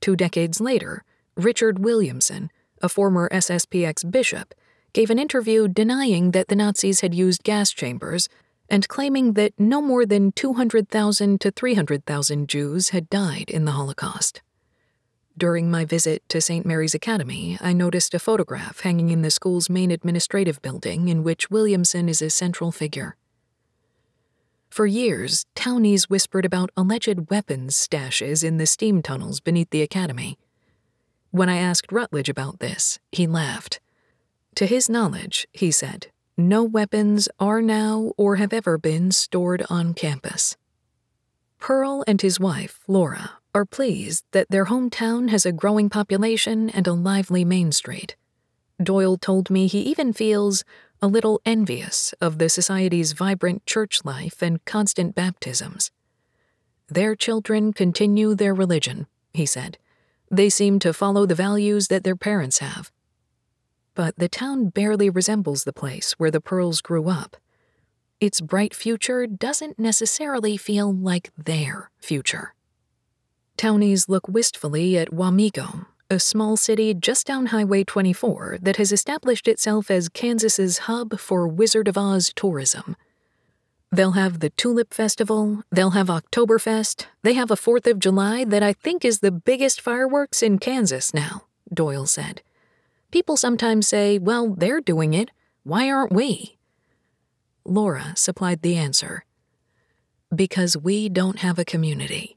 Two 0.00 0.16
decades 0.16 0.60
later, 0.60 1.04
Richard 1.36 1.78
Williamson, 1.78 2.50
a 2.82 2.88
former 2.88 3.28
SSPX 3.28 4.10
bishop, 4.10 4.54
gave 4.92 5.08
an 5.08 5.20
interview 5.20 5.68
denying 5.68 6.32
that 6.32 6.48
the 6.48 6.56
Nazis 6.56 7.02
had 7.02 7.14
used 7.14 7.44
gas 7.44 7.70
chambers 7.70 8.28
and 8.68 8.88
claiming 8.88 9.32
that 9.34 9.52
no 9.58 9.80
more 9.80 10.04
than 10.04 10.32
200,000 10.32 11.40
to 11.40 11.50
300,000 11.50 12.48
Jews 12.48 12.90
had 12.90 13.08
died 13.08 13.50
in 13.50 13.64
the 13.64 13.72
Holocaust. 13.72 14.42
During 15.36 15.70
my 15.70 15.84
visit 15.84 16.28
to 16.30 16.40
St. 16.40 16.66
Mary's 16.66 16.94
Academy, 16.94 17.58
I 17.60 17.72
noticed 17.72 18.12
a 18.12 18.18
photograph 18.18 18.80
hanging 18.80 19.10
in 19.10 19.22
the 19.22 19.30
school's 19.30 19.70
main 19.70 19.92
administrative 19.92 20.60
building 20.60 21.08
in 21.08 21.22
which 21.22 21.48
Williamson 21.48 22.08
is 22.08 22.20
a 22.20 22.28
central 22.28 22.72
figure. 22.72 23.16
For 24.68 24.84
years, 24.84 25.46
townies 25.54 26.10
whispered 26.10 26.44
about 26.44 26.70
alleged 26.76 27.30
weapons 27.30 27.76
stashes 27.76 28.44
in 28.44 28.58
the 28.58 28.66
steam 28.66 29.00
tunnels 29.00 29.40
beneath 29.40 29.70
the 29.70 29.82
academy. 29.82 30.38
When 31.30 31.48
I 31.48 31.56
asked 31.56 31.92
Rutledge 31.92 32.28
about 32.28 32.58
this, 32.58 32.98
he 33.12 33.26
laughed. 33.26 33.80
To 34.56 34.66
his 34.66 34.88
knowledge, 34.88 35.46
he 35.52 35.70
said, 35.70 36.08
no 36.38 36.62
weapons 36.62 37.28
are 37.40 37.60
now 37.60 38.12
or 38.16 38.36
have 38.36 38.52
ever 38.52 38.78
been 38.78 39.10
stored 39.10 39.64
on 39.68 39.92
campus. 39.92 40.56
Pearl 41.58 42.04
and 42.06 42.22
his 42.22 42.38
wife, 42.38 42.78
Laura, 42.86 43.32
are 43.52 43.64
pleased 43.64 44.24
that 44.30 44.48
their 44.48 44.66
hometown 44.66 45.30
has 45.30 45.44
a 45.44 45.50
growing 45.50 45.90
population 45.90 46.70
and 46.70 46.86
a 46.86 46.92
lively 46.92 47.44
main 47.44 47.72
street. 47.72 48.14
Doyle 48.80 49.16
told 49.16 49.50
me 49.50 49.66
he 49.66 49.80
even 49.80 50.12
feels 50.12 50.62
a 51.02 51.08
little 51.08 51.40
envious 51.44 52.14
of 52.20 52.38
the 52.38 52.48
society's 52.48 53.12
vibrant 53.12 53.66
church 53.66 54.04
life 54.04 54.40
and 54.40 54.64
constant 54.64 55.16
baptisms. 55.16 55.90
Their 56.88 57.16
children 57.16 57.72
continue 57.72 58.36
their 58.36 58.54
religion, 58.54 59.08
he 59.32 59.44
said. 59.44 59.76
They 60.30 60.50
seem 60.50 60.78
to 60.80 60.92
follow 60.92 61.26
the 61.26 61.34
values 61.34 61.88
that 61.88 62.04
their 62.04 62.16
parents 62.16 62.58
have. 62.58 62.92
But 63.98 64.16
the 64.16 64.28
town 64.28 64.68
barely 64.68 65.10
resembles 65.10 65.64
the 65.64 65.72
place 65.72 66.12
where 66.18 66.30
the 66.30 66.40
Pearls 66.40 66.80
grew 66.80 67.08
up. 67.08 67.36
Its 68.20 68.40
bright 68.40 68.72
future 68.72 69.26
doesn't 69.26 69.76
necessarily 69.76 70.56
feel 70.56 70.94
like 70.94 71.32
their 71.36 71.90
future. 71.98 72.54
Townies 73.56 74.08
look 74.08 74.28
wistfully 74.28 74.96
at 74.96 75.10
Wamego, 75.10 75.86
a 76.08 76.20
small 76.20 76.56
city 76.56 76.94
just 76.94 77.26
down 77.26 77.46
Highway 77.46 77.82
24 77.82 78.58
that 78.62 78.76
has 78.76 78.92
established 78.92 79.48
itself 79.48 79.90
as 79.90 80.08
Kansas's 80.08 80.86
hub 80.86 81.18
for 81.18 81.48
Wizard 81.48 81.88
of 81.88 81.98
Oz 81.98 82.32
tourism. 82.36 82.94
They'll 83.90 84.12
have 84.12 84.38
the 84.38 84.50
Tulip 84.50 84.94
Festival, 84.94 85.64
they'll 85.72 85.98
have 85.98 86.06
Oktoberfest, 86.06 87.06
they 87.24 87.32
have 87.32 87.50
a 87.50 87.56
4th 87.56 87.88
of 87.88 87.98
July 87.98 88.44
that 88.44 88.62
I 88.62 88.74
think 88.74 89.04
is 89.04 89.18
the 89.18 89.32
biggest 89.32 89.80
fireworks 89.80 90.40
in 90.40 90.60
Kansas 90.60 91.12
now, 91.12 91.46
Doyle 91.74 92.06
said. 92.06 92.42
People 93.10 93.36
sometimes 93.36 93.88
say, 93.88 94.18
well, 94.18 94.54
they're 94.54 94.80
doing 94.80 95.14
it. 95.14 95.30
Why 95.62 95.90
aren't 95.90 96.12
we? 96.12 96.58
Laura 97.64 98.12
supplied 98.16 98.62
the 98.62 98.76
answer 98.76 99.24
because 100.34 100.76
we 100.76 101.08
don't 101.08 101.38
have 101.38 101.58
a 101.58 101.64
community. 101.64 102.36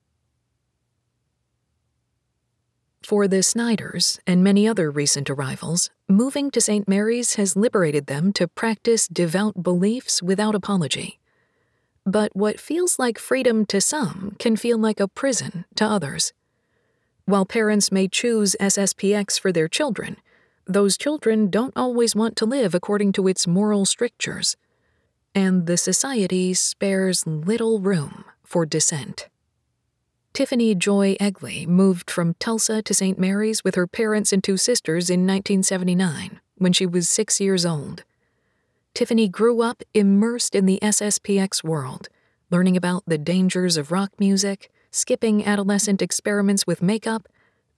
For 3.03 3.27
the 3.27 3.43
Snyders 3.43 4.19
and 4.25 4.43
many 4.43 4.67
other 4.67 4.89
recent 4.89 5.29
arrivals, 5.29 5.89
moving 6.07 6.51
to 6.51 6.61
St. 6.61 6.87
Mary's 6.87 7.35
has 7.35 7.57
liberated 7.57 8.05
them 8.05 8.31
to 8.33 8.47
practice 8.47 9.07
devout 9.07 9.61
beliefs 9.61 10.21
without 10.21 10.55
apology. 10.55 11.19
But 12.05 12.35
what 12.35 12.59
feels 12.59 12.97
like 12.97 13.19
freedom 13.19 13.65
to 13.65 13.81
some 13.81 14.35
can 14.39 14.55
feel 14.55 14.77
like 14.77 14.99
a 14.99 15.07
prison 15.07 15.65
to 15.75 15.85
others. 15.85 16.31
While 17.25 17.45
parents 17.45 17.91
may 17.91 18.07
choose 18.07 18.55
SSPX 18.59 19.39
for 19.39 19.51
their 19.51 19.67
children, 19.67 20.17
those 20.65 20.97
children 20.97 21.49
don't 21.49 21.73
always 21.75 22.15
want 22.15 22.35
to 22.37 22.45
live 22.45 22.73
according 22.73 23.11
to 23.13 23.27
its 23.27 23.47
moral 23.47 23.85
strictures, 23.85 24.55
and 25.33 25.65
the 25.65 25.77
society 25.77 26.53
spares 26.53 27.25
little 27.25 27.79
room 27.79 28.25
for 28.43 28.65
dissent. 28.65 29.29
Tiffany 30.33 30.75
Joy 30.75 31.17
Egley 31.19 31.67
moved 31.67 32.09
from 32.09 32.35
Tulsa 32.35 32.81
to 32.81 32.93
St. 32.93 33.19
Mary's 33.19 33.63
with 33.63 33.75
her 33.75 33.87
parents 33.87 34.31
and 34.31 34.41
two 34.41 34.55
sisters 34.55 35.09
in 35.09 35.27
1979 35.27 36.39
when 36.57 36.71
she 36.71 36.85
was 36.85 37.09
six 37.09 37.41
years 37.41 37.65
old. 37.65 38.03
Tiffany 38.93 39.27
grew 39.27 39.61
up 39.61 39.83
immersed 39.93 40.55
in 40.55 40.65
the 40.65 40.79
SSPX 40.81 41.63
world, 41.63 42.07
learning 42.49 42.77
about 42.77 43.03
the 43.07 43.17
dangers 43.17 43.77
of 43.77 43.91
rock 43.91 44.11
music, 44.19 44.71
skipping 44.89 45.45
adolescent 45.45 46.01
experiments 46.01 46.67
with 46.67 46.81
makeup, 46.81 47.27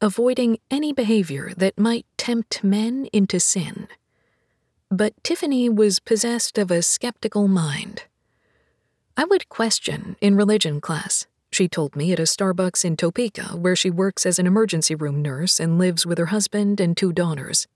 avoiding 0.04 0.58
any 0.70 0.92
behavior 0.92 1.54
that 1.56 1.80
might 1.80 2.06
tempt 2.18 2.62
men 2.62 3.08
into 3.14 3.40
sin. 3.40 3.88
But 4.92 5.14
Tiffany 5.24 5.70
was 5.70 6.02
possessed 6.02 6.58
of 6.58 6.70
a 6.70 6.82
skeptical 6.82 7.48
mind. 7.48 8.04
I 9.16 9.24
would 9.24 9.48
question 9.48 10.18
in 10.20 10.36
religion 10.36 10.82
class 10.82 11.26
she 11.52 11.70
told 11.70 11.96
me 11.96 12.12
at 12.12 12.20
a 12.20 12.24
Starbucks 12.24 12.84
in 12.84 12.98
Topeka, 12.98 13.56
where 13.56 13.78
she 13.78 13.90
works 13.90 14.26
as 14.26 14.40
an 14.40 14.46
emergency 14.46 14.94
room 14.94 15.22
nurse 15.22 15.58
and 15.58 15.78
lives 15.78 16.06
with 16.06 16.18
her 16.18 16.26
husband 16.26 16.82
and 16.82 16.98
two 16.98 17.14
daughters. 17.14 17.68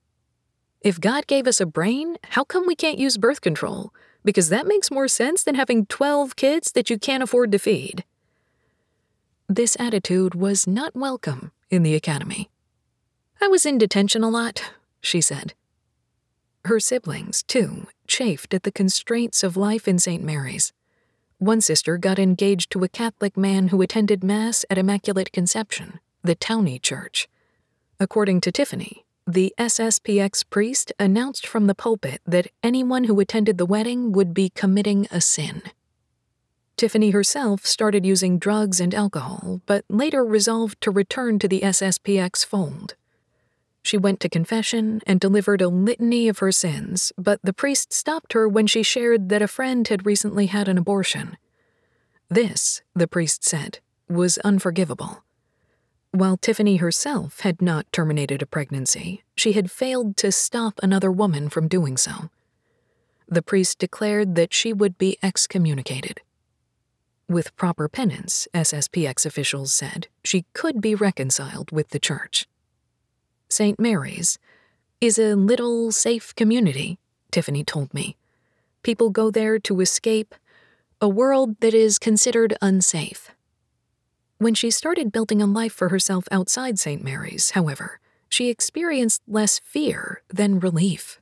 If 0.81 0.99
God 0.99 1.27
gave 1.27 1.47
us 1.47 1.61
a 1.61 1.65
brain, 1.65 2.17
how 2.31 2.43
come 2.43 2.67
we 2.67 2.75
can't 2.75 2.99
use 2.99 3.17
birth 3.17 3.39
control? 3.39 3.93
Because 4.25 4.49
that 4.49 4.67
makes 4.67 4.91
more 4.91 5.07
sense 5.07 5.43
than 5.43 5.55
having 5.55 5.85
12 5.85 6.35
kids 6.35 6.73
that 6.73 6.89
you 6.89 6.99
can't 6.99 7.23
afford 7.23 7.53
to 7.53 7.57
feed. 7.59 8.03
This 9.47 9.77
attitude 9.79 10.35
was 10.35 10.67
not 10.67 10.93
welcome 10.93 11.51
in 11.69 11.83
the 11.83 11.95
academy. 11.95 12.49
I 13.41 13.47
was 13.47 13.65
in 13.65 13.77
detention 13.77 14.23
a 14.23 14.29
lot, 14.29 14.71
she 15.01 15.21
said. 15.21 15.53
Her 16.65 16.79
siblings, 16.79 17.43
too, 17.43 17.87
chafed 18.07 18.53
at 18.53 18.63
the 18.63 18.71
constraints 18.71 19.43
of 19.43 19.55
life 19.55 19.87
in 19.87 19.99
St. 19.99 20.23
Mary's. 20.23 20.73
One 21.37 21.61
sister 21.61 21.97
got 21.97 22.17
engaged 22.17 22.71
to 22.71 22.83
a 22.83 22.89
Catholic 22.89 23.37
man 23.37 23.67
who 23.67 23.81
attended 23.81 24.23
Mass 24.23 24.65
at 24.69 24.77
Immaculate 24.77 25.31
Conception, 25.31 25.99
the 26.23 26.35
Townie 26.35 26.81
Church. 26.81 27.27
According 27.99 28.41
to 28.41 28.51
Tiffany, 28.51 29.05
the 29.25 29.53
SSPX 29.59 30.43
priest 30.49 30.91
announced 30.99 31.45
from 31.45 31.67
the 31.67 31.75
pulpit 31.75 32.21
that 32.25 32.51
anyone 32.63 33.03
who 33.03 33.19
attended 33.19 33.57
the 33.57 33.65
wedding 33.65 34.11
would 34.13 34.33
be 34.33 34.49
committing 34.49 35.07
a 35.11 35.21
sin. 35.21 35.61
Tiffany 36.77 37.09
herself 37.09 37.65
started 37.65 38.05
using 38.05 38.37
drugs 38.37 38.79
and 38.79 38.93
alcohol, 38.93 39.61
but 39.65 39.83
later 39.89 40.23
resolved 40.23 40.79
to 40.81 40.91
return 40.91 41.39
to 41.39 41.47
the 41.47 41.61
SSPX 41.61 42.45
fold. 42.45 42.93
She 43.81 43.97
went 43.97 44.19
to 44.19 44.29
confession 44.29 45.01
and 45.07 45.19
delivered 45.19 45.59
a 45.59 45.69
litany 45.69 46.27
of 46.27 46.37
her 46.37 46.51
sins, 46.51 47.11
but 47.17 47.39
the 47.41 47.53
priest 47.53 47.93
stopped 47.93 48.33
her 48.33 48.47
when 48.47 48.67
she 48.67 48.83
shared 48.83 49.29
that 49.29 49.41
a 49.41 49.47
friend 49.47 49.87
had 49.87 50.05
recently 50.05 50.45
had 50.45 50.67
an 50.67 50.77
abortion. 50.77 51.35
This, 52.29 52.83
the 52.93 53.07
priest 53.07 53.43
said, 53.43 53.79
was 54.07 54.37
unforgivable. 54.39 55.23
While 56.11 56.37
Tiffany 56.37 56.75
herself 56.75 57.39
had 57.39 57.59
not 57.59 57.91
terminated 57.91 58.43
a 58.43 58.45
pregnancy, 58.45 59.23
she 59.35 59.53
had 59.53 59.71
failed 59.71 60.15
to 60.17 60.31
stop 60.31 60.79
another 60.83 61.11
woman 61.11 61.49
from 61.49 61.67
doing 61.67 61.97
so. 61.97 62.29
The 63.27 63.41
priest 63.41 63.79
declared 63.79 64.35
that 64.35 64.53
she 64.53 64.73
would 64.73 64.97
be 64.99 65.17
excommunicated. 65.23 66.21
With 67.29 67.55
proper 67.57 67.89
penance, 67.89 68.47
SSPX 68.53 69.25
officials 69.25 69.73
said, 69.73 70.07
she 70.23 70.45
could 70.53 70.79
be 70.79 70.95
reconciled 70.95 71.71
with 71.71 71.89
the 71.89 71.99
church. 71.99 72.47
St. 73.49 73.77
Mary's, 73.77 74.39
is 75.01 75.19
a 75.19 75.35
little 75.35 75.91
safe 75.91 76.33
community, 76.35 76.99
Tiffany 77.29 77.65
told 77.65 77.93
me. 77.93 78.15
People 78.81 79.09
go 79.09 79.29
there 79.29 79.59
to 79.59 79.81
escape 79.81 80.35
a 81.01 81.09
world 81.09 81.59
that 81.59 81.73
is 81.73 81.99
considered 81.99 82.57
unsafe. 82.61 83.31
When 84.37 84.53
she 84.53 84.71
started 84.71 85.11
building 85.11 85.41
a 85.41 85.45
life 85.45 85.73
for 85.73 85.89
herself 85.89 86.29
outside 86.31 86.79
St. 86.79 87.03
Mary's, 87.03 87.51
however, 87.51 87.99
she 88.29 88.49
experienced 88.49 89.21
less 89.27 89.59
fear 89.59 90.23
than 90.29 90.61
relief. 90.61 91.19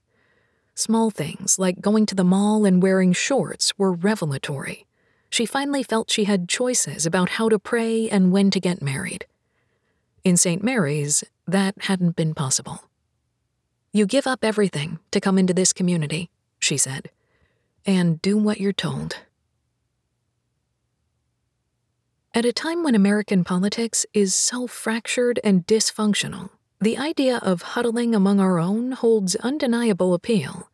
Small 0.76 1.10
things 1.10 1.58
like 1.58 1.82
going 1.82 2.06
to 2.06 2.16
the 2.16 2.24
mall 2.24 2.64
and 2.64 2.84
wearing 2.84 3.12
shorts 3.12 3.74
were 3.78 3.92
revelatory. 3.92 4.86
She 5.30 5.46
finally 5.46 5.84
felt 5.84 6.12
she 6.12 6.26
had 6.26 6.48
choices 6.48 7.06
about 7.06 7.32
how 7.32 7.50
to 7.50 7.60
pray 7.60 8.10
and 8.10 8.32
when 8.32 8.52
to 8.52 8.60
get 8.60 8.82
married. 8.82 9.26
In 10.24 10.38
St. 10.38 10.64
Mary's, 10.64 11.24
that 11.48 11.76
hadn't 11.82 12.16
been 12.16 12.34
possible. 12.34 12.84
You 13.92 14.06
give 14.06 14.28
up 14.28 14.44
everything 14.44 15.00
to 15.12 15.22
come 15.22 15.38
into 15.38 15.54
this 15.54 15.72
community, 15.72 16.30
she 16.60 16.78
said, 16.78 17.10
and 17.86 18.22
do 18.22 18.38
what 18.38 18.60
you're 18.60 18.74
told. 18.74 19.18
At 22.34 22.44
a 22.44 22.52
time 22.52 22.84
when 22.84 22.96
American 22.96 23.46
politics 23.46 24.06
is 24.14 24.36
so 24.36 24.68
fractured 24.68 25.40
and 25.44 25.66
dysfunctional, 25.66 26.50
the 26.82 26.98
idea 26.98 27.38
of 27.38 27.62
huddling 27.62 28.14
among 28.14 28.42
our 28.42 28.60
own 28.60 28.92
holds 28.92 29.38
undeniable 29.38 30.14
appeal. 30.14 30.70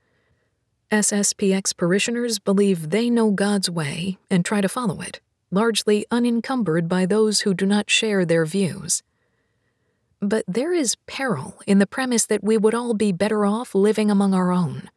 SSPX 0.91 1.77
parishioners 1.77 2.37
believe 2.37 2.89
they 2.89 3.09
know 3.09 3.31
God's 3.31 3.69
way 3.69 4.17
and 4.29 4.43
try 4.43 4.59
to 4.59 4.67
follow 4.67 4.99
it, 4.99 5.21
largely 5.49 6.05
unencumbered 6.11 6.89
by 6.89 7.05
those 7.05 7.41
who 7.41 7.53
do 7.53 7.65
not 7.65 7.89
share 7.89 8.25
their 8.25 8.45
views. 8.45 9.01
But 10.19 10.43
there 10.49 10.73
is 10.73 10.97
peril 11.07 11.57
in 11.65 11.79
the 11.79 11.87
premise 11.87 12.25
that 12.25 12.43
we 12.43 12.57
would 12.57 12.75
all 12.75 12.93
be 12.93 13.13
better 13.13 13.45
off 13.45 13.73
living 13.73 14.11
among 14.11 14.33
our 14.33 14.51
own. 14.51 14.89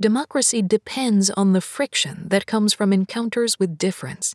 Democracy 0.00 0.62
depends 0.62 1.28
on 1.28 1.52
the 1.52 1.60
friction 1.60 2.26
that 2.28 2.46
comes 2.46 2.72
from 2.72 2.90
encounters 2.90 3.58
with 3.58 3.76
difference. 3.76 4.34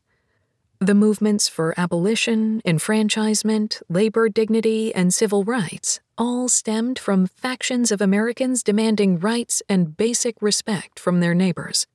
The 0.79 0.93
movements 0.93 1.49
for 1.49 1.73
abolition, 1.77 2.61
enfranchisement, 2.63 3.81
labor 3.89 4.29
dignity, 4.29 4.93
and 4.93 5.11
civil 5.11 5.43
rights 5.43 5.99
all 6.17 6.47
stemmed 6.47 6.97
from 6.97 7.27
factions 7.27 7.91
of 7.91 8.01
Americans 8.01 8.63
demanding 8.63 9.19
rights 9.19 9.61
and 9.67 9.97
basic 9.97 10.41
respect 10.41 10.99
from 10.99 11.19
their 11.19 11.33
neighbors. 11.33 11.87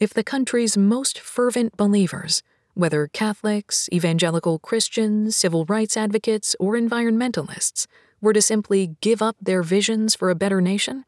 If 0.00 0.12
the 0.12 0.24
country's 0.24 0.76
most 0.76 1.18
fervent 1.18 1.76
believers, 1.76 2.42
whether 2.74 3.06
Catholics, 3.06 3.88
evangelical 3.92 4.58
Christians, 4.58 5.36
civil 5.36 5.64
rights 5.64 5.96
advocates, 5.96 6.56
or 6.58 6.74
environmentalists, 6.74 7.86
were 8.20 8.32
to 8.32 8.42
simply 8.42 8.96
give 9.00 9.22
up 9.22 9.36
their 9.40 9.62
visions 9.62 10.14
for 10.14 10.30
a 10.30 10.34
better 10.34 10.60
nation, 10.60 11.04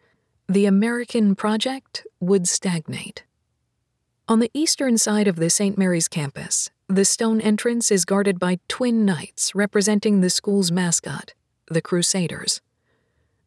the 0.48 0.66
American 0.66 1.34
project 1.34 2.06
would 2.20 2.46
stagnate. 2.46 3.24
On 4.28 4.38
the 4.38 4.50
eastern 4.54 4.98
side 4.98 5.28
of 5.28 5.36
the 5.36 5.50
St. 5.50 5.76
Mary's 5.76 6.08
campus, 6.08 6.70
the 6.88 7.04
stone 7.04 7.40
entrance 7.40 7.90
is 7.90 8.04
guarded 8.04 8.38
by 8.38 8.58
twin 8.68 9.04
knights 9.04 9.54
representing 9.54 10.20
the 10.20 10.30
school's 10.30 10.70
mascot, 10.70 11.34
the 11.68 11.82
Crusaders. 11.82 12.60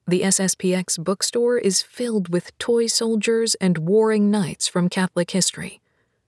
The 0.07 0.21
SSPX 0.21 1.01
bookstore 1.03 1.57
is 1.57 1.81
filled 1.81 2.29
with 2.29 2.57
toy 2.57 2.87
soldiers 2.87 3.55
and 3.55 3.77
warring 3.77 4.31
knights 4.31 4.67
from 4.67 4.89
Catholic 4.89 5.31
history. 5.31 5.81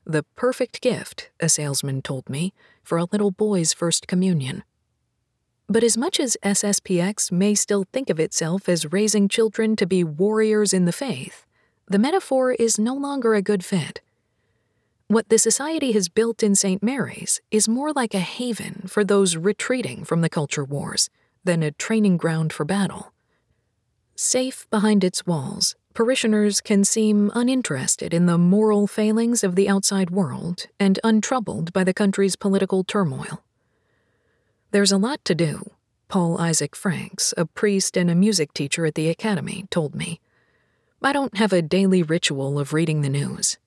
The 0.06 0.23
perfect 0.36 0.82
gift, 0.82 1.32
a 1.39 1.49
salesman 1.49 2.01
told 2.01 2.30
me, 2.30 2.54
for 2.84 2.97
a 2.97 3.06
little 3.06 3.32
boy's 3.32 3.73
first 3.73 4.08
communion. 4.08 4.63
But 5.67 5.84
as 5.84 5.97
much 5.97 6.19
as 6.19 6.38
SSPX 6.43 7.32
may 7.32 7.56
still 7.56 7.86
think 7.91 8.10
of 8.10 8.19
itself 8.19 8.69
as 8.69 8.91
raising 8.91 9.27
children 9.27 9.75
to 9.77 9.88
be 9.88 10.04
warriors 10.04 10.73
in 10.73 10.86
the 10.86 10.91
faith, 10.91 11.45
the 11.88 11.99
metaphor 11.99 12.51
is 12.51 12.77
no 12.77 12.93
longer 12.93 13.34
a 13.34 13.41
good 13.41 13.65
fit. 13.65 14.01
What 15.08 15.30
the 15.30 15.38
Society 15.38 15.91
has 15.91 16.08
built 16.08 16.43
in 16.43 16.56
St. 16.56 16.82
Mary's 16.82 17.41
is 17.51 17.67
more 17.67 17.91
like 17.91 18.13
a 18.13 18.19
haven 18.19 18.84
for 18.88 19.04
those 19.04 19.36
retreating 19.36 20.06
from 20.06 20.21
the 20.21 20.30
culture 20.30 20.63
wars 20.63 21.10
than 21.43 21.63
a 21.63 21.71
training 21.71 22.17
ground 22.17 22.54
for 22.54 22.65
battle. 22.65 23.13
Safe 24.15 24.69
behind 24.69 25.04
its 25.04 25.25
walls, 25.25 25.75
parishioners 25.93 26.62
can 26.62 26.84
seem 26.84 27.32
uninterested 27.34 28.13
in 28.13 28.25
the 28.25 28.38
moral 28.38 28.88
failings 28.88 29.43
of 29.43 29.56
the 29.56 29.67
outside 29.67 30.10
world 30.10 30.67
and 30.80 30.99
untroubled 31.04 31.73
by 31.73 31.84
the 31.84 31.93
country's 31.93 32.36
political 32.36 32.84
turmoil. 32.84 33.43
There's 34.71 34.91
a 34.91 34.97
lot 34.97 35.23
to 35.25 35.36
do, 35.36 35.71
Paul 36.08 36.38
Isaac 36.39 36.75
Franks, 36.75 37.34
a 37.38 37.45
priest 37.45 37.97
and 37.97 38.12
a 38.12 38.15
music 38.15 38.54
teacher 38.54 38.86
at 38.86 38.95
the 38.95 39.10
academy, 39.10 39.65
told 39.69 39.95
me. 39.95 40.19
I 41.01 41.13
don't 41.13 41.38
have 41.38 41.51
a 41.51 41.62
daily 41.62 42.04
ritual 42.04 42.60
of 42.60 42.73
reading 42.73 43.01
the 43.01 43.10
news. 43.10 43.58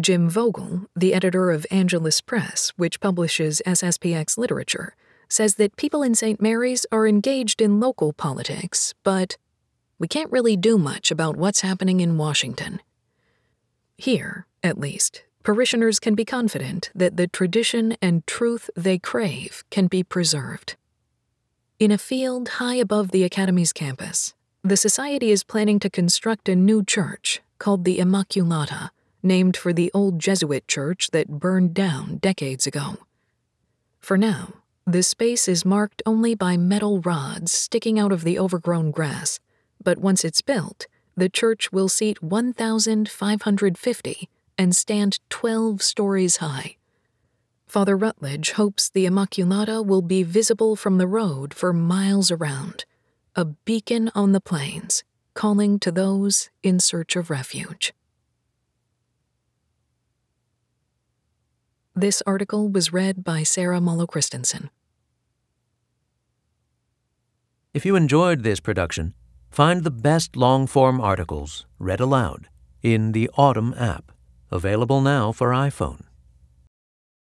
Jim 0.00 0.28
Vogel, 0.28 0.86
the 0.96 1.14
editor 1.14 1.52
of 1.52 1.66
Angelus 1.70 2.20
Press, 2.20 2.72
which 2.76 2.98
publishes 2.98 3.62
SSPX 3.64 4.36
literature, 4.36 4.96
says 5.28 5.56
that 5.56 5.76
people 5.76 6.02
in 6.02 6.14
St. 6.14 6.40
Mary's 6.40 6.86
are 6.92 7.06
engaged 7.06 7.60
in 7.60 7.80
local 7.80 8.12
politics, 8.12 8.94
but 9.02 9.36
we 9.98 10.08
can't 10.08 10.32
really 10.32 10.56
do 10.56 10.78
much 10.78 11.10
about 11.10 11.36
what's 11.36 11.60
happening 11.60 12.00
in 12.00 12.18
Washington. 12.18 12.80
Here, 13.96 14.46
at 14.62 14.78
least, 14.78 15.22
parishioners 15.42 16.00
can 16.00 16.14
be 16.14 16.24
confident 16.24 16.90
that 16.94 17.16
the 17.16 17.26
tradition 17.26 17.96
and 18.02 18.26
truth 18.26 18.70
they 18.76 18.98
crave 18.98 19.64
can 19.70 19.86
be 19.86 20.02
preserved. 20.02 20.76
In 21.78 21.90
a 21.90 21.98
field 21.98 22.48
high 22.60 22.76
above 22.76 23.10
the 23.10 23.24
Academy's 23.24 23.72
campus, 23.72 24.34
the 24.62 24.76
Society 24.76 25.30
is 25.30 25.44
planning 25.44 25.78
to 25.80 25.90
construct 25.90 26.48
a 26.48 26.56
new 26.56 26.82
church 26.82 27.42
called 27.58 27.84
the 27.84 27.98
Immaculata, 27.98 28.90
named 29.22 29.56
for 29.56 29.72
the 29.72 29.90
old 29.94 30.18
Jesuit 30.18 30.66
church 30.68 31.10
that 31.12 31.28
burned 31.28 31.74
down 31.74 32.16
decades 32.18 32.66
ago. 32.66 32.96
For 34.00 34.18
now, 34.18 34.54
the 34.86 35.02
space 35.02 35.48
is 35.48 35.64
marked 35.64 36.02
only 36.04 36.34
by 36.34 36.58
metal 36.58 37.00
rods 37.00 37.52
sticking 37.52 37.98
out 37.98 38.12
of 38.12 38.22
the 38.22 38.38
overgrown 38.38 38.90
grass, 38.90 39.40
but 39.82 39.96
once 39.98 40.24
it's 40.24 40.42
built, 40.42 40.86
the 41.16 41.30
church 41.30 41.72
will 41.72 41.88
seat 41.88 42.22
1,550 42.22 44.28
and 44.58 44.76
stand 44.76 45.20
12 45.30 45.80
stories 45.82 46.36
high. 46.36 46.76
Father 47.66 47.96
Rutledge 47.96 48.52
hopes 48.52 48.90
the 48.90 49.06
Immaculata 49.06 49.82
will 49.84 50.02
be 50.02 50.22
visible 50.22 50.76
from 50.76 50.98
the 50.98 51.06
road 51.06 51.54
for 51.54 51.72
miles 51.72 52.30
around, 52.30 52.84
a 53.34 53.46
beacon 53.46 54.10
on 54.14 54.32
the 54.32 54.40
plains, 54.40 55.02
calling 55.32 55.78
to 55.78 55.90
those 55.90 56.50
in 56.62 56.78
search 56.78 57.16
of 57.16 57.30
refuge. 57.30 57.94
This 61.96 62.24
article 62.26 62.68
was 62.68 62.92
read 62.92 63.22
by 63.22 63.44
Sarah 63.44 63.80
Mollo 63.80 64.04
Christensen. 64.04 64.68
If 67.72 67.86
you 67.86 67.94
enjoyed 67.94 68.42
this 68.42 68.58
production, 68.58 69.14
find 69.48 69.84
the 69.84 69.92
best 69.92 70.34
long 70.34 70.66
form 70.66 71.00
articles 71.00 71.66
read 71.78 72.00
aloud 72.00 72.48
in 72.82 73.12
the 73.12 73.30
Audm 73.38 73.80
app 73.80 74.10
available 74.50 75.00
now 75.00 75.30
for 75.30 75.50
iPhone. 75.50 76.00